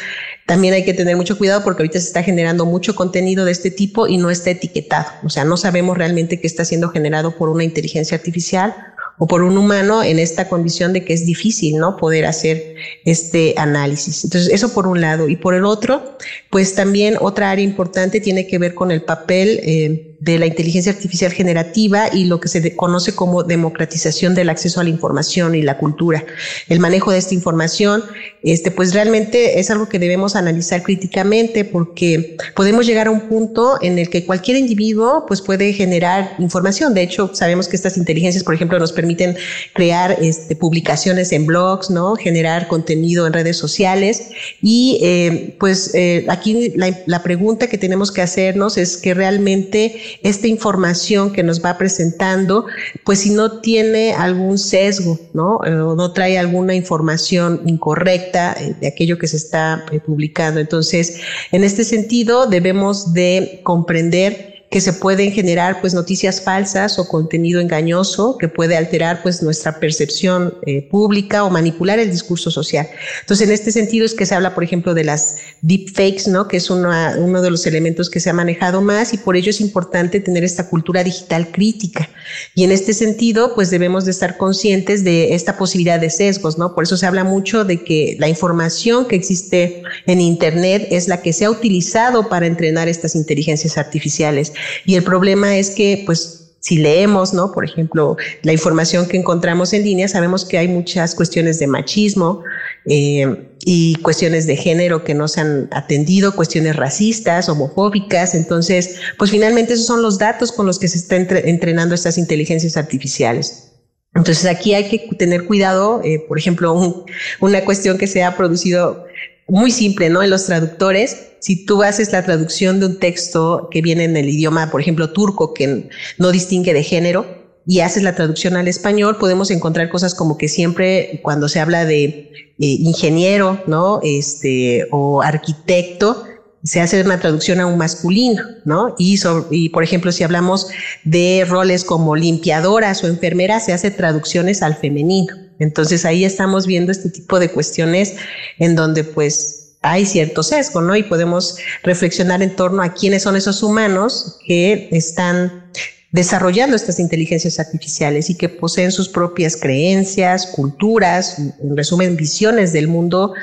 también 0.46 0.74
hay 0.74 0.86
que 0.86 0.94
tener 0.94 1.16
mucho 1.16 1.38
cuidado 1.38 1.64
porque 1.64 1.84
ahorita 1.84 2.00
se 2.00 2.08
está 2.08 2.24
generando 2.24 2.66
mucho 2.66 2.96
contenido 2.96 3.46
de 3.46 3.52
este 3.52 3.72
tipo 3.72 4.08
y 4.08 4.18
no 4.18 4.30
está 4.30 4.52
etiquetado. 4.52 5.08
O 5.24 5.30
sea, 5.30 5.44
no 5.44 5.58
sabemos 5.58 5.98
realmente 5.98 6.40
qué 6.40 6.48
está 6.48 6.66
siendo 6.66 6.90
generado 6.90 7.36
por 7.36 7.50
una 7.50 7.64
inteligencia 7.64 8.16
artificial 8.16 8.76
o 9.20 9.28
por 9.28 9.44
un 9.44 9.58
humano 9.58 10.02
en 10.02 10.18
esta 10.18 10.48
condición 10.48 10.94
de 10.94 11.04
que 11.04 11.14
es 11.14 11.26
difícil, 11.26 11.78
¿no? 11.78 11.98
Poder 11.98 12.26
hacer 12.26 12.76
este 13.04 13.54
análisis. 13.58 14.24
Entonces, 14.24 14.52
eso 14.52 14.74
por 14.74 14.88
un 14.88 15.02
lado. 15.02 15.28
Y 15.28 15.36
por 15.36 15.54
el 15.54 15.66
otro, 15.66 16.18
pues 16.50 16.74
también 16.74 17.18
otra 17.20 17.52
área 17.52 17.64
importante 17.64 18.22
tiene 18.22 18.48
que 18.48 18.58
ver 18.58 18.74
con 18.74 18.92
el 18.92 19.04
papel 19.04 19.60
eh, 19.62 20.09
de 20.20 20.38
la 20.38 20.46
inteligencia 20.46 20.92
artificial 20.92 21.32
generativa 21.32 22.10
y 22.14 22.26
lo 22.26 22.40
que 22.40 22.50
se 22.50 22.76
conoce 22.76 23.16
como 23.16 23.44
democratización 23.44 24.36
del 24.36 24.50
acceso 24.50 24.80
a 24.80 24.84
la 24.84 24.90
información 24.90 25.56
y 25.56 25.62
la 25.62 25.78
cultura. 25.78 26.26
El 26.68 26.80
manejo 26.80 27.12
de 27.12 27.18
esta 27.18 27.34
información, 27.34 28.04
este, 28.44 28.70
pues 28.72 28.94
realmente 28.94 29.60
es 29.60 29.72
algo 29.72 29.88
que 29.88 29.98
debemos 29.98 30.36
analizar 30.36 30.84
críticamente 30.84 31.64
porque 31.64 32.38
podemos 32.56 32.86
llegar 32.86 33.08
a 33.08 33.12
un 33.12 33.22
punto 33.22 33.78
en 33.82 33.98
el 33.98 34.10
que 34.10 34.26
cualquier 34.26 34.58
individuo 34.58 35.26
pues 35.26 35.42
puede 35.42 35.72
generar 35.74 36.36
información. 36.38 36.94
De 36.94 37.02
hecho, 37.02 37.32
sabemos 37.34 37.70
que 37.70 37.78
estas 37.78 37.98
inteligencias, 37.98 38.44
por 38.44 38.54
ejemplo, 38.54 38.78
nos 38.78 38.92
permiten 38.92 39.38
crear 39.74 40.18
este, 40.22 40.56
publicaciones 40.56 41.32
en 41.32 41.46
blogs, 41.46 41.90
¿no? 41.90 42.16
Generar 42.16 42.68
contenido 42.68 43.26
en 43.26 43.34
redes 43.34 43.58
sociales 43.58 44.32
y 44.62 45.00
eh, 45.02 45.56
pues 45.60 45.92
eh, 45.94 46.26
aquí 46.28 46.74
la, 46.76 46.98
la 47.06 47.24
pregunta 47.24 47.68
que 47.68 47.78
tenemos 47.78 48.12
que 48.12 48.22
hacernos 48.22 48.78
es 48.78 48.98
que 48.98 49.14
realmente 49.14 50.09
esta 50.24 50.48
información 50.48 51.32
que 51.32 51.44
nos 51.44 51.64
va 51.64 51.78
presentando, 51.78 52.66
pues 53.04 53.20
si 53.20 53.32
no 53.32 53.60
tiene 53.62 54.14
algún 54.14 54.58
sesgo, 54.58 55.20
¿no? 55.34 55.60
Eh, 55.66 55.74
o 55.76 55.96
no 55.96 56.12
trae 56.14 56.38
alguna 56.38 56.76
información 56.76 57.62
incorrecta 57.66 58.56
eh, 58.60 58.76
de 58.80 58.88
aquello 58.88 59.18
que 59.18 59.28
se 59.28 59.38
está 59.38 59.86
eh, 59.92 60.00
publicando. 60.00 60.60
Entonces, 60.60 61.22
en 61.52 61.64
este 61.64 61.84
sentido, 61.84 62.46
debemos 62.48 63.14
de 63.14 63.62
comprender 63.64 64.59
que 64.70 64.82
se 64.82 64.94
pueden 64.94 65.32
generar 65.32 65.82
pues 65.82 65.96
noticias 65.96 66.42
falsas 66.42 67.00
o 67.00 67.08
contenido 67.08 67.60
engañoso 67.60 68.38
que 68.38 68.48
puede 68.48 68.78
alterar 68.78 69.24
pues 69.24 69.42
nuestra 69.42 69.80
percepción 69.80 70.54
eh, 70.66 70.84
pública 70.84 71.44
o 71.44 71.50
manipular 71.50 71.98
el 71.98 72.12
discurso 72.12 72.52
social. 72.52 72.88
Entonces, 73.22 73.48
en 73.48 73.54
este 73.54 73.72
sentido 73.72 74.06
es 74.06 74.14
que 74.14 74.28
se 74.28 74.36
habla, 74.36 74.54
por 74.54 74.64
ejemplo, 74.64 74.94
de 74.94 75.04
las 75.04 75.38
deepfakes, 75.62 76.30
¿no? 76.30 76.48
Que 76.48 76.58
es 76.58 76.70
uno 76.70 77.42
de 77.42 77.50
los 77.50 77.66
elementos 77.66 78.12
que 78.12 78.20
se 78.20 78.30
ha 78.30 78.34
manejado 78.34 78.82
más 78.82 79.14
y 79.14 79.18
por 79.18 79.36
ello 79.36 79.50
es 79.50 79.60
importante 79.60 80.20
tener 80.20 80.44
esta 80.44 80.70
cultura 80.70 81.04
digital 81.04 81.52
crítica. 81.52 82.08
Y 82.54 82.64
en 82.64 82.72
este 82.72 82.94
sentido, 82.94 83.56
pues 83.56 83.72
debemos 83.72 84.06
de 84.06 84.12
estar 84.12 84.38
conscientes 84.38 85.04
de 85.04 85.34
esta 85.34 85.58
posibilidad 85.58 86.00
de 86.00 86.12
sesgos, 86.12 86.60
¿no? 86.60 86.76
Por 86.76 86.84
eso 86.84 86.96
se 86.96 87.08
habla 87.08 87.24
mucho 87.24 87.66
de 87.66 87.84
que 87.84 88.18
la 88.20 88.30
información 88.30 89.08
que 89.08 89.16
existe 89.16 89.82
en 90.06 90.22
Internet 90.22 90.88
es 90.92 91.08
la 91.08 91.24
que 91.24 91.34
se 91.34 91.46
ha 91.46 91.50
utilizado 91.50 92.30
para 92.30 92.46
entrenar 92.46 92.88
estas 92.88 93.16
inteligencias 93.16 93.78
artificiales. 93.80 94.54
Y 94.86 94.96
el 94.96 95.04
problema 95.04 95.58
es 95.58 95.72
que, 95.72 96.04
pues, 96.06 96.40
si 96.60 96.78
leemos, 96.78 97.34
¿no? 97.34 97.52
Por 97.52 97.64
ejemplo, 97.64 98.18
la 98.44 98.52
información 98.52 99.08
que 99.08 99.18
encontramos 99.18 99.74
en 99.74 99.84
línea, 99.84 100.08
sabemos 100.08 100.46
que 100.46 100.58
hay 100.58 100.68
muchas 100.68 101.16
cuestiones 101.16 101.58
de 101.60 101.68
machismo 101.68 102.44
eh, 102.86 103.50
y 103.62 103.96
cuestiones 103.96 104.46
de 104.46 104.58
género 104.58 105.04
que 105.04 105.14
no 105.14 105.28
se 105.28 105.42
han 105.42 105.70
atendido, 105.72 106.36
cuestiones 106.36 106.76
racistas, 106.76 107.48
homofóbicas. 107.48 108.36
Entonces, 108.36 108.96
pues 109.18 109.32
finalmente 109.32 109.74
esos 109.74 109.86
son 109.86 110.02
los 110.02 110.18
datos 110.18 110.52
con 110.52 110.66
los 110.66 110.80
que 110.80 110.90
se 110.90 110.98
están 110.98 111.28
entrenando 111.30 111.96
estas 111.96 112.18
inteligencias 112.18 112.76
artificiales. 112.76 113.70
Entonces 114.16 114.46
aquí 114.46 114.74
hay 114.74 114.90
que 114.90 115.16
tener 115.16 115.46
cuidado, 115.46 116.02
eh, 116.04 116.26
por 116.28 116.38
ejemplo, 116.38 117.06
una 117.40 117.64
cuestión 117.64 117.98
que 117.98 118.08
se 118.08 118.24
ha 118.24 118.36
producido 118.36 119.06
muy 119.50 119.72
simple, 119.72 120.10
¿no? 120.10 120.24
En 120.24 120.30
los 120.30 120.46
traductores, 120.46 121.30
si 121.40 121.66
tú 121.66 121.84
haces 121.84 122.12
la 122.12 122.24
traducción 122.24 122.80
de 122.80 122.88
un 122.88 123.00
texto 123.00 123.70
que 123.72 123.82
viene 123.82 124.04
en 124.04 124.18
el 124.18 124.30
idioma, 124.30 124.70
por 124.72 124.82
ejemplo, 124.82 125.12
turco, 125.12 125.54
que 125.54 125.90
no 126.18 126.32
distingue 126.32 126.74
de 126.74 126.84
género, 126.84 127.26
y 127.66 127.82
haces 127.82 128.02
la 128.02 128.16
traducción 128.16 128.56
al 128.56 128.68
español, 128.68 129.18
podemos 129.20 129.52
encontrar 129.52 129.90
cosas 129.90 130.16
como 130.16 130.38
que 130.38 130.48
siempre 130.48 131.20
cuando 131.22 131.48
se 131.48 131.60
habla 131.60 131.86
de 131.86 132.04
eh, 132.04 132.56
ingeniero, 132.58 133.62
¿no? 133.68 134.00
Este, 134.02 134.88
o 134.92 135.22
arquitecto, 135.22 136.24
se 136.64 136.82
hace 136.82 137.02
una 137.02 137.20
traducción 137.20 137.60
a 137.60 137.68
un 137.68 137.78
masculino, 137.78 138.44
¿no? 138.66 138.96
Y, 138.98 139.20
y 139.52 139.70
por 139.70 139.84
ejemplo, 139.84 140.12
si 140.12 140.24
hablamos 140.24 140.68
de 141.04 141.46
roles 141.48 141.84
como 141.84 142.16
limpiadoras 142.16 143.04
o 143.04 143.08
enfermeras, 143.08 143.66
se 143.66 143.74
hace 143.74 143.92
traducciones 143.92 144.62
al 144.62 144.76
femenino. 144.76 145.49
Entonces 145.60 146.06
ahí 146.06 146.26
estamos 146.26 146.66
viendo 146.66 146.92
este 146.92 147.10
tipo 147.10 147.40
de 147.40 147.52
cuestiones 147.52 148.16
en 148.58 148.76
donde 148.76 149.04
pues 149.04 149.76
hay 149.82 150.06
cierto 150.06 150.44
sesgo, 150.44 150.82
¿no? 150.82 150.96
Y 150.96 151.04
podemos 151.04 151.58
reflexionar 151.84 152.42
en 152.42 152.56
torno 152.56 152.82
a 152.82 152.94
quiénes 152.94 153.24
son 153.24 153.36
esos 153.36 153.64
humanos 153.64 154.40
que 154.46 154.90
están 154.92 155.72
desarrollando 156.12 156.76
estas 156.76 157.00
inteligencias 157.00 157.60
artificiales 157.60 158.30
y 158.30 158.36
que 158.36 158.50
poseen 158.50 158.92
sus 158.92 159.10
propias 159.10 159.56
creencias, 159.56 160.48
culturas, 160.48 161.38
en 161.38 161.78
resumen, 161.78 162.16
visiones 162.16 162.74
del 162.74 162.88
mundo 162.88 163.34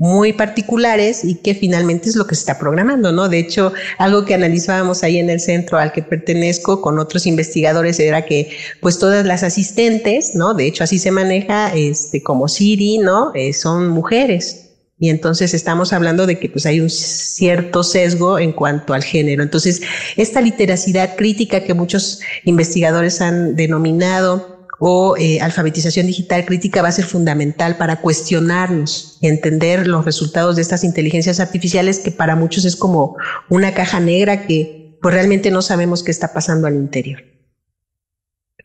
muy 0.00 0.32
particulares 0.32 1.26
y 1.26 1.34
que 1.34 1.54
finalmente 1.54 2.08
es 2.08 2.16
lo 2.16 2.26
que 2.26 2.34
se 2.34 2.40
está 2.40 2.58
programando, 2.58 3.12
¿no? 3.12 3.28
De 3.28 3.38
hecho, 3.38 3.74
algo 3.98 4.24
que 4.24 4.32
analizábamos 4.32 5.02
ahí 5.02 5.18
en 5.18 5.28
el 5.28 5.40
centro 5.40 5.76
al 5.76 5.92
que 5.92 6.02
pertenezco 6.02 6.80
con 6.80 6.98
otros 6.98 7.26
investigadores 7.26 8.00
era 8.00 8.24
que 8.24 8.50
pues 8.80 8.98
todas 8.98 9.26
las 9.26 9.42
asistentes, 9.42 10.34
¿no? 10.34 10.54
De 10.54 10.66
hecho, 10.66 10.84
así 10.84 10.98
se 10.98 11.10
maneja 11.10 11.74
este 11.74 12.22
como 12.22 12.48
Siri, 12.48 12.96
¿no? 12.96 13.32
Eh, 13.34 13.52
son 13.52 13.88
mujeres. 13.88 14.70
Y 14.98 15.10
entonces 15.10 15.52
estamos 15.52 15.92
hablando 15.92 16.26
de 16.26 16.38
que 16.38 16.48
pues 16.48 16.64
hay 16.64 16.80
un 16.80 16.88
cierto 16.88 17.82
sesgo 17.82 18.38
en 18.38 18.52
cuanto 18.52 18.94
al 18.94 19.04
género. 19.04 19.42
Entonces, 19.42 19.82
esta 20.16 20.40
literacidad 20.40 21.14
crítica 21.14 21.62
que 21.62 21.74
muchos 21.74 22.20
investigadores 22.44 23.20
han 23.20 23.54
denominado 23.54 24.59
o 24.82 25.14
eh, 25.18 25.40
alfabetización 25.42 26.06
digital 26.06 26.46
crítica 26.46 26.80
va 26.80 26.88
a 26.88 26.92
ser 26.92 27.04
fundamental 27.04 27.76
para 27.76 28.00
cuestionarnos 28.00 29.18
y 29.20 29.28
entender 29.28 29.86
los 29.86 30.06
resultados 30.06 30.56
de 30.56 30.62
estas 30.62 30.84
inteligencias 30.84 31.38
artificiales 31.38 31.98
que 31.98 32.10
para 32.10 32.34
muchos 32.34 32.64
es 32.64 32.76
como 32.76 33.16
una 33.50 33.74
caja 33.74 34.00
negra 34.00 34.46
que 34.46 34.96
pues 35.02 35.14
realmente 35.14 35.50
no 35.50 35.60
sabemos 35.60 36.02
qué 36.02 36.10
está 36.10 36.32
pasando 36.32 36.66
al 36.66 36.74
interior. 36.74 37.22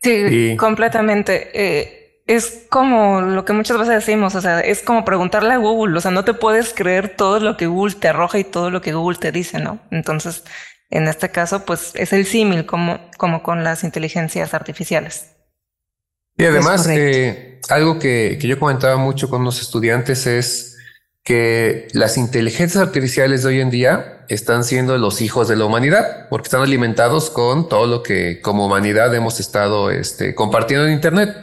Sí, 0.02 0.56
completamente. 0.58 1.50
Eh, 1.52 2.22
es 2.26 2.64
como 2.70 3.20
lo 3.20 3.44
que 3.44 3.52
muchas 3.52 3.78
veces 3.78 3.94
decimos, 3.94 4.34
o 4.34 4.40
sea, 4.40 4.60
es 4.60 4.82
como 4.82 5.04
preguntarle 5.04 5.52
a 5.52 5.58
Google, 5.58 5.98
o 5.98 6.00
sea, 6.00 6.10
no 6.10 6.24
te 6.24 6.32
puedes 6.32 6.72
creer 6.72 7.14
todo 7.14 7.40
lo 7.40 7.58
que 7.58 7.66
Google 7.66 7.94
te 7.94 8.08
arroja 8.08 8.38
y 8.38 8.44
todo 8.44 8.70
lo 8.70 8.80
que 8.80 8.94
Google 8.94 9.18
te 9.18 9.32
dice, 9.32 9.58
¿no? 9.58 9.80
Entonces, 9.90 10.44
en 10.88 11.08
este 11.08 11.30
caso, 11.30 11.66
pues 11.66 11.92
es 11.94 12.14
el 12.14 12.24
símil 12.24 12.64
como, 12.64 13.00
como 13.18 13.42
con 13.42 13.64
las 13.64 13.84
inteligencias 13.84 14.54
artificiales. 14.54 15.35
Y 16.36 16.44
además, 16.44 16.86
eh, 16.88 17.60
algo 17.68 17.98
que, 17.98 18.38
que, 18.40 18.48
yo 18.48 18.58
comentaba 18.58 18.96
mucho 18.96 19.28
con 19.28 19.44
los 19.44 19.60
estudiantes 19.60 20.26
es 20.26 20.76
que 21.24 21.88
las 21.92 22.16
inteligencias 22.16 22.82
artificiales 22.82 23.42
de 23.42 23.48
hoy 23.48 23.60
en 23.60 23.70
día 23.70 24.24
están 24.28 24.64
siendo 24.64 24.96
los 24.98 25.20
hijos 25.20 25.48
de 25.48 25.56
la 25.56 25.64
humanidad, 25.64 26.28
porque 26.30 26.46
están 26.46 26.62
alimentados 26.62 27.30
con 27.30 27.68
todo 27.68 27.86
lo 27.86 28.02
que 28.02 28.40
como 28.40 28.66
humanidad 28.66 29.14
hemos 29.14 29.40
estado 29.40 29.90
este, 29.90 30.34
compartiendo 30.34 30.86
en 30.86 30.92
Internet. 30.92 31.34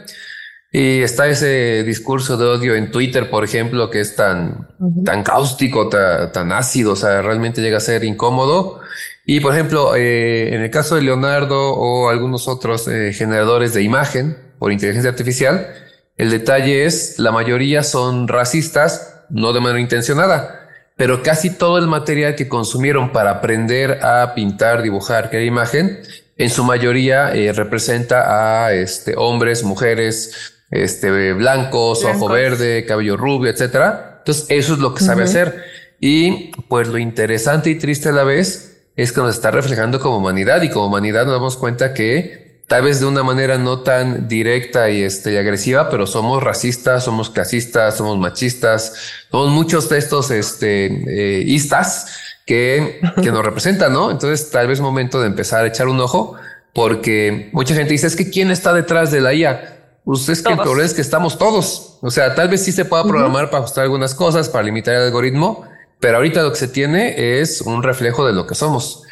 Y 0.72 1.02
está 1.02 1.28
ese 1.28 1.84
discurso 1.84 2.36
de 2.36 2.46
odio 2.46 2.74
en 2.74 2.90
Twitter, 2.90 3.30
por 3.30 3.44
ejemplo, 3.44 3.90
que 3.90 4.00
es 4.00 4.16
tan, 4.16 4.68
tan 5.04 5.22
cáustico, 5.22 5.88
tan, 5.88 6.50
ácido, 6.50 6.94
o 6.94 6.96
sea, 6.96 7.22
realmente 7.22 7.60
llega 7.60 7.76
a 7.76 7.80
ser 7.80 8.02
incómodo. 8.04 8.80
Y 9.24 9.38
por 9.40 9.52
ejemplo, 9.52 9.94
eh, 9.94 10.52
en 10.52 10.62
el 10.62 10.70
caso 10.70 10.96
de 10.96 11.02
Leonardo 11.02 11.74
o 11.74 12.08
algunos 12.08 12.48
otros 12.48 12.88
eh, 12.88 13.12
generadores 13.12 13.72
de 13.72 13.82
imagen, 13.82 14.36
por 14.58 14.72
inteligencia 14.72 15.10
artificial. 15.10 15.68
El 16.16 16.30
detalle 16.30 16.84
es, 16.84 17.18
la 17.18 17.32
mayoría 17.32 17.82
son 17.82 18.28
racistas, 18.28 19.24
no 19.30 19.52
de 19.52 19.60
manera 19.60 19.80
intencionada, 19.80 20.68
pero 20.96 21.22
casi 21.22 21.50
todo 21.50 21.78
el 21.78 21.86
material 21.86 22.36
que 22.36 22.48
consumieron 22.48 23.12
para 23.12 23.30
aprender 23.30 24.04
a 24.04 24.34
pintar, 24.34 24.82
dibujar, 24.82 25.28
crear 25.28 25.44
imagen, 25.44 26.00
en 26.36 26.50
su 26.50 26.64
mayoría 26.64 27.34
eh, 27.34 27.52
representa 27.52 28.64
a 28.64 28.72
este, 28.72 29.14
hombres, 29.16 29.62
mujeres, 29.62 30.54
este, 30.70 31.32
blancos, 31.32 32.04
ojo 32.04 32.28
verde, 32.28 32.84
cabello 32.86 33.16
rubio, 33.16 33.50
etcétera. 33.50 34.16
Entonces, 34.18 34.46
eso 34.48 34.74
es 34.74 34.78
lo 34.80 34.94
que 34.94 35.04
sabe 35.04 35.24
hacer. 35.24 35.62
Y 36.00 36.50
pues 36.68 36.88
lo 36.88 36.98
interesante 36.98 37.70
y 37.70 37.76
triste 37.76 38.08
a 38.08 38.12
la 38.12 38.24
vez 38.24 38.82
es 38.96 39.12
que 39.12 39.20
nos 39.20 39.34
está 39.34 39.50
reflejando 39.50 40.00
como 40.00 40.18
humanidad 40.18 40.62
y 40.62 40.70
como 40.70 40.86
humanidad 40.86 41.24
nos 41.24 41.34
damos 41.34 41.56
cuenta 41.56 41.94
que 41.94 42.43
tal 42.66 42.82
vez 42.82 43.00
de 43.00 43.06
una 43.06 43.22
manera 43.22 43.58
no 43.58 43.80
tan 43.80 44.28
directa 44.28 44.90
y, 44.90 45.02
este, 45.02 45.38
agresiva, 45.38 45.90
pero 45.90 46.06
somos 46.06 46.42
racistas, 46.42 47.04
somos 47.04 47.30
clasistas, 47.30 47.96
somos 47.96 48.18
machistas, 48.18 48.94
somos 49.30 49.50
muchos 49.50 49.88
de 49.88 49.98
estos 49.98 50.30
este, 50.30 50.86
eh, 50.86 51.42
istas 51.46 52.06
que, 52.46 53.00
que 53.22 53.30
nos 53.30 53.44
representan, 53.44 53.92
¿no? 53.92 54.10
Entonces 54.10 54.50
tal 54.50 54.66
vez 54.66 54.78
es 54.78 54.82
momento 54.82 55.20
de 55.20 55.26
empezar 55.26 55.64
a 55.64 55.68
echar 55.68 55.88
un 55.88 56.00
ojo 56.00 56.36
porque 56.72 57.50
mucha 57.52 57.74
gente 57.74 57.92
dice, 57.92 58.08
es 58.08 58.16
que 58.16 58.30
¿quién 58.30 58.50
está 58.50 58.72
detrás 58.72 59.10
de 59.10 59.20
la 59.20 59.32
IA? 59.32 59.74
Usted 60.04 60.34
es 60.34 60.42
que 60.42 60.52
el 60.52 60.58
problema 60.58 60.84
es 60.84 60.92
que 60.92 61.00
estamos 61.00 61.38
todos. 61.38 61.98
O 62.02 62.10
sea, 62.10 62.34
tal 62.34 62.48
vez 62.48 62.62
sí 62.62 62.72
se 62.72 62.84
pueda 62.84 63.04
programar 63.04 63.48
para 63.48 63.62
ajustar 63.62 63.84
algunas 63.84 64.14
cosas, 64.14 64.48
para 64.50 64.64
limitar 64.64 64.94
el 64.94 65.02
algoritmo, 65.04 65.64
pero 65.98 66.16
ahorita 66.16 66.42
lo 66.42 66.50
que 66.50 66.58
se 66.58 66.68
tiene 66.68 67.40
es 67.40 67.62
un 67.62 67.82
reflejo 67.82 68.26
de 68.26 68.34
lo 68.34 68.46
que 68.46 68.54
somos. 68.54 69.04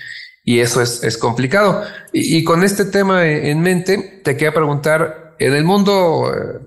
Y 0.45 0.61
eso 0.61 0.83
es, 0.83 1.05
es 1.05 1.17
complicado. 1.19 1.83
Y, 2.13 2.43
con 2.45 2.65
este 2.65 2.85
tema 2.85 3.27
en 3.27 3.61
mente, 3.61 4.21
te 4.25 4.37
quería 4.37 4.53
preguntar, 4.53 5.37
en 5.39 5.55
el 5.55 5.65
mundo 5.65 6.33
eh, 6.35 6.59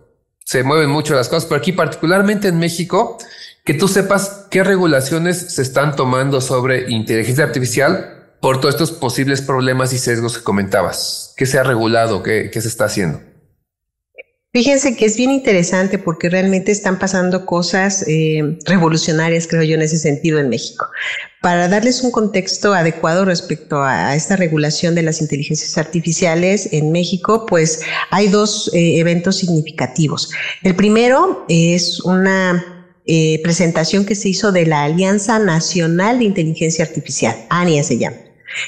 se 0.45 0.63
mueven 0.63 0.89
mucho 0.89 1.13
las 1.13 1.27
cosas, 1.27 1.45
pero 1.45 1.59
aquí 1.59 1.73
particularmente 1.73 2.47
en 2.47 2.57
México, 2.57 3.17
que 3.65 3.73
tú 3.73 3.87
sepas 3.87 4.47
qué 4.49 4.63
regulaciones 4.63 5.53
se 5.55 5.61
están 5.61 5.95
tomando 5.95 6.39
sobre 6.39 6.89
inteligencia 6.89 7.43
artificial 7.43 8.29
por 8.39 8.61
todos 8.61 8.75
estos 8.75 8.91
posibles 8.91 9.41
problemas 9.41 9.91
y 9.91 9.97
sesgos 9.97 10.37
que 10.37 10.43
comentabas. 10.43 11.33
¿Qué 11.35 11.45
se 11.45 11.59
ha 11.59 11.63
regulado? 11.63 12.23
¿Qué, 12.23 12.49
qué 12.53 12.61
se 12.61 12.67
está 12.67 12.85
haciendo? 12.85 13.21
Fíjense 14.55 14.95
que 14.95 15.03
es 15.03 15.17
bien 15.17 15.31
interesante 15.31 15.99
porque 15.99 16.29
realmente 16.29 16.71
están 16.71 16.97
pasando 16.97 17.45
cosas 17.45 18.05
eh, 18.07 18.57
revolucionarias, 18.63 19.47
creo 19.47 19.63
yo, 19.63 19.75
en 19.75 19.81
ese 19.81 19.97
sentido 19.97 20.39
en 20.39 20.47
México. 20.47 20.85
Para 21.41 21.67
darles 21.67 22.03
un 22.03 22.11
contexto 22.11 22.73
adecuado 22.73 23.25
respecto 23.25 23.83
a, 23.83 24.15
esta 24.15 24.37
regulación 24.37 24.95
de 24.95 25.01
las 25.01 25.19
inteligencias 25.19 25.77
artificiales 25.77 26.69
en 26.71 26.93
México, 26.93 27.45
pues 27.45 27.81
hay 28.11 28.29
dos 28.29 28.71
eh, 28.73 28.97
eventos 28.97 29.35
significativos. 29.35 30.31
El 30.63 30.73
primero 30.73 31.45
es 31.49 31.99
una 31.99 32.87
eh, 33.07 33.41
presentación 33.43 34.05
que 34.05 34.15
se 34.15 34.29
hizo 34.29 34.53
de 34.53 34.67
la 34.67 34.85
Alianza 34.85 35.37
Nacional 35.37 36.19
de 36.19 36.23
Inteligencia 36.23 36.85
Artificial, 36.85 37.35
ANIA 37.49 37.83
se 37.83 37.97
llama, 37.97 38.15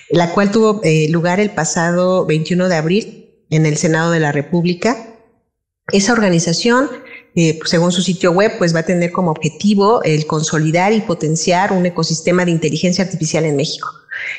la 0.10 0.34
cual 0.34 0.51
tuvo 0.51 0.82
lugar 1.12 1.39
el 1.39 1.51
pasado 1.51 2.25
21 2.25 2.67
de 2.67 2.75
abril 2.75 3.29
en 3.50 3.65
el 3.65 3.77
Senado 3.77 4.12
de 4.12 4.20
la 4.20 4.34
República 4.34 5.13
esa 5.91 6.13
organización, 6.13 6.89
eh, 7.36 7.60
según 7.65 7.91
su 7.91 8.01
sitio 8.01 8.32
web, 8.32 8.58
pues 8.58 8.75
va 8.75 8.79
a 8.79 8.86
tener 8.86 9.12
como 9.12 9.32
objetivo 9.32 10.03
el 10.03 10.25
consolidar 10.27 10.91
y 10.91 11.01
potenciar 11.01 11.72
un 11.72 11.86
ecosistema 11.86 12.44
de 12.44 12.51
inteligencia 12.51 13.03
artificial 13.03 13.46
en 13.46 13.56
México 13.56 13.88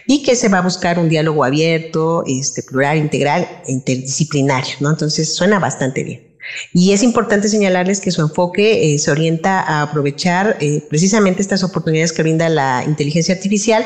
y 0.07 0.23
que 0.23 0.37
se 0.37 0.49
va 0.49 0.59
a 0.59 0.63
buscar 0.63 0.99
un 0.99 1.09
diálogo 1.09 1.45
abierto, 1.45 2.25
este, 2.27 2.63
plural, 2.63 2.99
integral 2.99 3.49
e 3.67 3.73
interdisciplinario, 3.73 4.75
¿no? 4.81 4.91
Entonces 4.91 5.35
suena 5.35 5.59
bastante 5.59 6.03
bien. 6.03 6.29
Y 6.73 6.93
es 6.93 7.03
importante 7.03 7.49
señalarles 7.49 8.01
que 8.01 8.11
su 8.11 8.23
enfoque 8.23 8.95
eh, 8.95 8.99
se 8.99 9.11
orienta 9.11 9.61
a 9.61 9.83
aprovechar 9.83 10.57
eh, 10.61 10.83
precisamente 10.89 11.43
estas 11.43 11.63
oportunidades 11.63 12.13
que 12.13 12.23
brinda 12.23 12.49
la 12.49 12.85
inteligencia 12.87 13.35
artificial 13.35 13.85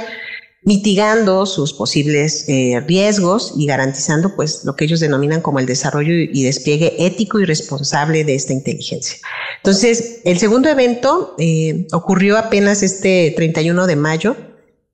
mitigando 0.64 1.44
sus 1.44 1.72
posibles 1.72 2.44
eh, 2.48 2.80
riesgos 2.86 3.54
y 3.56 3.66
garantizando 3.66 4.36
pues 4.36 4.64
lo 4.64 4.76
que 4.76 4.84
ellos 4.84 5.00
denominan 5.00 5.40
como 5.40 5.58
el 5.58 5.66
desarrollo 5.66 6.14
y 6.14 6.42
despliegue 6.44 7.04
ético 7.04 7.40
y 7.40 7.44
responsable 7.44 8.24
de 8.24 8.34
esta 8.34 8.52
inteligencia. 8.52 9.18
Entonces, 9.56 10.20
el 10.24 10.38
segundo 10.38 10.68
evento 10.68 11.34
eh, 11.38 11.86
ocurrió 11.92 12.38
apenas 12.38 12.82
este 12.82 13.32
31 13.34 13.86
de 13.86 13.96
mayo, 13.96 14.36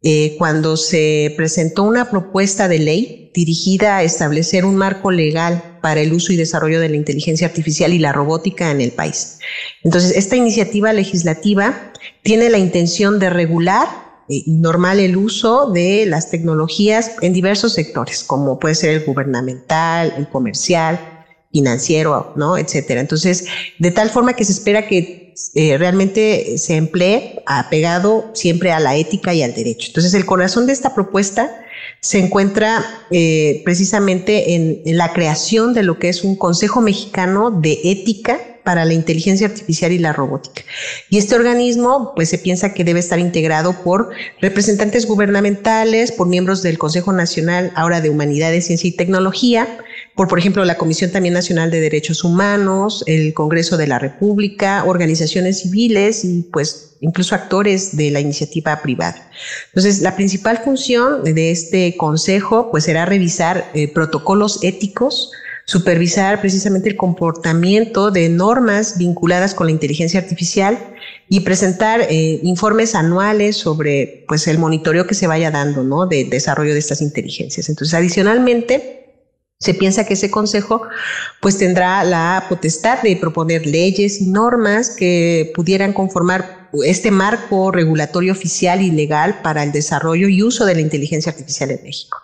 eh, 0.03 0.37
cuando 0.39 0.77
se 0.77 1.35
presentó 1.37 1.83
una 1.83 2.09
propuesta 2.09 2.69
de 2.69 2.79
ley 2.79 3.31
dirigida 3.35 3.99
a 3.99 4.05
establecer 4.05 4.65
un 4.65 4.77
marco 4.77 5.11
legal 5.11 5.79
para 5.83 6.01
el 6.01 6.13
uso 6.13 6.33
y 6.33 6.37
desarrollo 6.37 6.81
de 6.81 6.89
la 6.89 6.97
inteligencia 6.97 7.47
artificial 7.47 7.93
y 7.93 7.99
la 7.99 8.13
robótica 8.13 8.71
en 8.71 8.81
el 8.81 8.93
país. 8.93 9.41
Entonces, 9.83 10.17
esta 10.17 10.37
iniciativa 10.37 10.93
legislativa 10.93 11.93
tiene 12.23 12.49
la 12.49 12.59
intención 12.59 13.19
de 13.19 13.29
regular 13.29 14.08
eh, 14.28 14.42
normal 14.47 15.00
el 15.00 15.16
uso 15.16 15.70
de 15.70 16.06
las 16.06 16.30
tecnologías 16.30 17.12
en 17.23 17.32
diversos 17.32 17.73
sectores, 17.75 18.25
como 18.25 18.58
puede 18.58 18.75
ser 18.75 18.90
el 18.90 19.04
gubernamental, 19.04 20.14
el 20.16 20.28
comercial, 20.28 21.18
financiero, 21.52 22.32
¿no? 22.37 22.58
Etcétera. 22.58 23.00
Entonces, 23.00 23.47
de 23.78 23.90
tal 23.90 24.11
forma 24.11 24.35
que 24.35 24.44
se 24.44 24.52
espera 24.52 24.87
que 24.87 25.35
eh, 25.54 25.78
realmente 25.78 26.58
se 26.58 26.76
emplee 26.76 27.43
apegado 27.47 28.30
siempre 28.34 28.73
a 28.73 28.80
la 28.80 28.97
ética 28.97 29.32
y 29.34 29.43
al 29.43 29.54
derecho. 29.54 29.88
Entonces, 29.88 30.14
el 30.14 30.26
corazón 30.26 30.67
de 30.67 30.73
esta 30.73 30.95
propuesta 30.95 31.50
se 32.00 32.19
encuentra 32.19 32.84
eh, 33.10 33.62
precisamente 33.64 34.54
en, 34.54 34.82
en 34.84 34.97
la 34.97 35.12
creación 35.12 35.75
de 35.75 35.82
lo 35.82 35.99
que 35.99 36.08
es 36.08 36.23
un 36.23 36.36
Consejo 36.36 36.80
Mexicano 36.80 37.50
de 37.50 37.80
Ética 37.84 38.38
para 38.69 38.85
la 38.85 38.93
inteligencia 38.93 39.47
artificial 39.47 39.93
y 39.93 39.99
la 39.99 40.13
robótica. 40.13 40.61
Y 41.09 41.17
este 41.17 41.35
organismo, 41.35 42.13
pues 42.15 42.28
se 42.28 42.37
piensa 42.37 42.75
que 42.75 42.85
debe 42.85 43.00
estar 43.00 43.19
integrado 43.19 43.83
por 43.83 44.11
representantes 44.43 45.07
gubernamentales, 45.07 46.13
por 46.13 46.28
miembros 46.28 46.63
del 46.63 46.76
Consejo 46.76 47.15
Nacional 47.15 47.73
ahora 47.76 48.02
de 48.02 48.11
Humanidades, 48.11 48.67
Ciencia 48.67 48.87
y 48.87 48.93
Tecnología, 48.93 49.78
por, 50.15 50.28
por 50.28 50.39
ejemplo, 50.39 50.67
la 50.67 50.76
Comisión 50.76 51.11
también 51.11 51.33
Nacional 51.33 51.71
de 51.71 51.81
Derechos 51.81 52.25
Humanos, 52.25 53.04
el 53.07 53.33
Congreso 53.33 53.78
de 53.78 53.87
la 53.87 53.99
República, 53.99 54.85
organizaciones 54.85 55.63
civiles 55.63 56.23
y 56.26 56.43
pues 56.52 56.97
incluso 57.00 57.35
actores 57.35 57.97
de 57.97 58.11
la 58.11 58.21
iniciativa 58.21 58.83
privada. 58.83 59.31
Entonces, 59.69 60.02
la 60.02 60.15
principal 60.15 60.59
función 60.59 61.25
de 61.25 61.52
este 61.52 61.97
consejo 61.97 62.71
pues 62.71 62.85
será 62.85 63.07
revisar 63.07 63.71
eh, 63.73 63.89
protocolos 63.89 64.63
éticos, 64.63 65.31
supervisar 65.69 66.41
precisamente 66.41 66.89
el 66.89 66.97
comportamiento 66.97 68.11
de 68.11 68.31
normas 68.31 68.97
vinculadas 68.97 69.52
con 69.52 69.67
la 69.67 69.71
inteligencia 69.71 70.19
artificial 70.19 70.78
y 71.28 71.41
presentar 71.41 72.00
eh, 72.09 72.41
informes 72.43 72.95
anuales 72.95 73.59
sobre 73.59 74.25
pues 74.26 74.49
el 74.49 74.57
monitoreo 74.57 75.07
que 75.07 75.15
se 75.15 75.26
vaya 75.26 75.50
dando, 75.50 75.85
¿no? 75.85 76.07
De 76.07 76.25
desarrollo 76.25 76.73
de 76.73 76.78
estas 76.78 77.02
inteligencias. 77.02 77.69
Entonces, 77.69 77.93
adicionalmente, 77.93 79.26
se 79.59 79.75
piensa 79.75 80.07
que 80.07 80.15
ese 80.15 80.31
consejo 80.31 80.81
pues 81.43 81.59
tendrá 81.59 82.02
la 82.02 82.47
potestad 82.49 83.02
de 83.02 83.17
proponer 83.17 83.67
leyes 83.67 84.23
y 84.23 84.31
normas 84.31 84.97
que 84.97 85.52
pudieran 85.54 85.93
conformar 85.93 86.57
este 86.85 87.11
marco 87.11 87.71
regulatorio 87.71 88.33
oficial 88.33 88.83
y 88.83 88.91
legal 88.91 89.41
para 89.43 89.63
el 89.63 89.73
desarrollo 89.73 90.28
y 90.28 90.43
uso 90.43 90.67
de 90.67 90.75
la 90.75 90.81
inteligencia 90.81 91.33
artificial 91.33 91.71
en 91.71 91.83
México. 91.83 92.19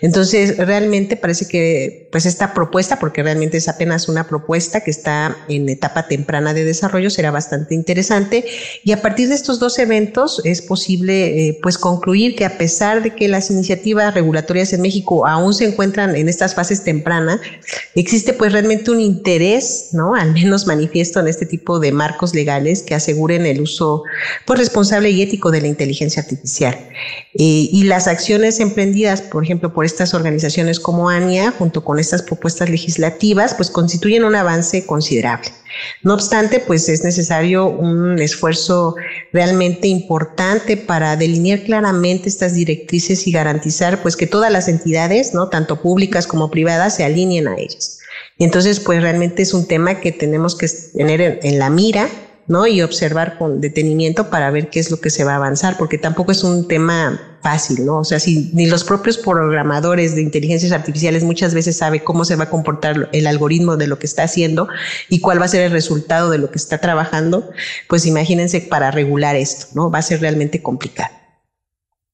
Entonces, 0.00 0.56
realmente 0.58 1.16
parece 1.16 1.46
que 1.48 2.08
pues 2.12 2.26
esta 2.26 2.54
propuesta, 2.54 2.98
porque 2.98 3.22
realmente 3.22 3.56
es 3.56 3.68
apenas 3.68 4.08
una 4.08 4.28
propuesta 4.28 4.82
que 4.82 4.90
está 4.90 5.36
en 5.48 5.68
etapa 5.68 6.08
temprana 6.08 6.54
de 6.54 6.64
desarrollo, 6.64 7.10
será 7.10 7.30
bastante 7.30 7.74
interesante 7.74 8.44
y 8.84 8.92
a 8.92 9.02
partir 9.02 9.28
de 9.28 9.34
estos 9.34 9.58
dos 9.58 9.78
eventos 9.78 10.40
es 10.44 10.62
posible 10.62 11.48
eh, 11.48 11.58
pues 11.62 11.78
concluir 11.78 12.36
que 12.36 12.44
a 12.44 12.58
pesar 12.58 13.02
de 13.02 13.14
que 13.14 13.28
las 13.28 13.50
iniciativas 13.50 14.14
regulatorias 14.14 14.72
en 14.72 14.82
México 14.82 15.26
aún 15.26 15.54
se 15.54 15.64
encuentran 15.64 16.16
en 16.16 16.28
estas 16.28 16.54
fases 16.54 16.84
tempranas, 16.84 17.40
existe 17.94 18.32
pues 18.32 18.52
realmente 18.52 18.90
un 18.90 19.00
interés, 19.00 19.90
¿no? 19.92 20.14
Al 20.14 20.32
menos 20.32 20.66
manifiesto 20.66 21.20
en 21.20 21.28
este 21.28 21.46
tipo 21.46 21.78
de 21.80 21.92
marcos 21.92 22.34
legales 22.34 22.82
que 22.82 22.94
aseguren 22.94 23.46
el 23.46 23.60
uso 23.60 23.85
pues, 24.44 24.58
responsable 24.58 25.10
y 25.10 25.22
ético 25.22 25.50
de 25.50 25.60
la 25.60 25.68
inteligencia 25.68 26.22
artificial. 26.22 26.74
Eh, 27.34 27.68
y 27.70 27.84
las 27.84 28.08
acciones 28.08 28.60
emprendidas, 28.60 29.22
por 29.22 29.44
ejemplo, 29.44 29.72
por 29.72 29.84
estas 29.84 30.14
organizaciones 30.14 30.80
como 30.80 31.08
ANIA, 31.08 31.52
junto 31.52 31.84
con 31.84 31.98
estas 31.98 32.22
propuestas 32.22 32.70
legislativas, 32.70 33.54
pues 33.54 33.70
constituyen 33.70 34.24
un 34.24 34.34
avance 34.34 34.86
considerable. 34.86 35.50
No 36.02 36.14
obstante, 36.14 36.60
pues 36.60 36.88
es 36.88 37.04
necesario 37.04 37.66
un 37.66 38.18
esfuerzo 38.18 38.94
realmente 39.32 39.88
importante 39.88 40.76
para 40.76 41.16
delinear 41.16 41.64
claramente 41.64 42.28
estas 42.28 42.54
directrices 42.54 43.26
y 43.26 43.32
garantizar 43.32 44.02
pues 44.02 44.16
que 44.16 44.26
todas 44.26 44.50
las 44.50 44.68
entidades, 44.68 45.34
¿no? 45.34 45.48
tanto 45.48 45.82
públicas 45.82 46.26
como 46.26 46.50
privadas, 46.50 46.96
se 46.96 47.04
alineen 47.04 47.48
a 47.48 47.56
ellas. 47.56 47.98
Y 48.38 48.44
entonces, 48.44 48.80
pues 48.80 49.00
realmente 49.02 49.42
es 49.42 49.54
un 49.54 49.66
tema 49.66 50.00
que 50.00 50.12
tenemos 50.12 50.56
que 50.56 50.68
tener 50.94 51.40
en 51.42 51.58
la 51.58 51.70
mira 51.70 52.08
¿no? 52.48 52.66
Y 52.66 52.82
observar 52.82 53.38
con 53.38 53.60
detenimiento 53.60 54.30
para 54.30 54.50
ver 54.50 54.70
qué 54.70 54.80
es 54.80 54.90
lo 54.90 55.00
que 55.00 55.10
se 55.10 55.24
va 55.24 55.32
a 55.32 55.36
avanzar, 55.36 55.76
porque 55.76 55.98
tampoco 55.98 56.32
es 56.32 56.44
un 56.44 56.68
tema 56.68 57.38
fácil, 57.42 57.84
¿no? 57.84 57.98
O 57.98 58.04
sea, 58.04 58.18
si 58.18 58.50
ni 58.54 58.66
los 58.66 58.84
propios 58.84 59.18
programadores 59.18 60.14
de 60.14 60.22
inteligencias 60.22 60.72
artificiales 60.72 61.22
muchas 61.24 61.54
veces 61.54 61.76
sabe 61.76 62.02
cómo 62.02 62.24
se 62.24 62.36
va 62.36 62.44
a 62.44 62.50
comportar 62.50 63.08
el 63.12 63.26
algoritmo 63.26 63.76
de 63.76 63.86
lo 63.86 63.98
que 63.98 64.06
está 64.06 64.24
haciendo 64.24 64.68
y 65.08 65.20
cuál 65.20 65.40
va 65.40 65.44
a 65.44 65.48
ser 65.48 65.62
el 65.62 65.72
resultado 65.72 66.30
de 66.30 66.38
lo 66.38 66.50
que 66.50 66.58
está 66.58 66.78
trabajando, 66.78 67.50
pues 67.88 68.06
imagínense 68.06 68.60
para 68.60 68.90
regular 68.90 69.36
esto, 69.36 69.66
¿no? 69.74 69.90
Va 69.90 69.98
a 69.98 70.02
ser 70.02 70.20
realmente 70.20 70.62
complicado. 70.62 71.14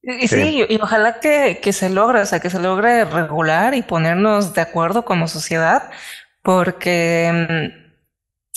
Y 0.02 0.26
sí, 0.26 0.66
y 0.68 0.78
ojalá 0.82 1.20
que, 1.20 1.60
que 1.62 1.72
se 1.72 1.88
logre, 1.88 2.20
o 2.20 2.26
sea, 2.26 2.40
que 2.40 2.50
se 2.50 2.58
logre 2.58 3.04
regular 3.04 3.74
y 3.74 3.82
ponernos 3.82 4.52
de 4.52 4.60
acuerdo 4.60 5.04
como 5.04 5.28
sociedad, 5.28 5.90
porque 6.42 7.30
mm, 7.32 7.81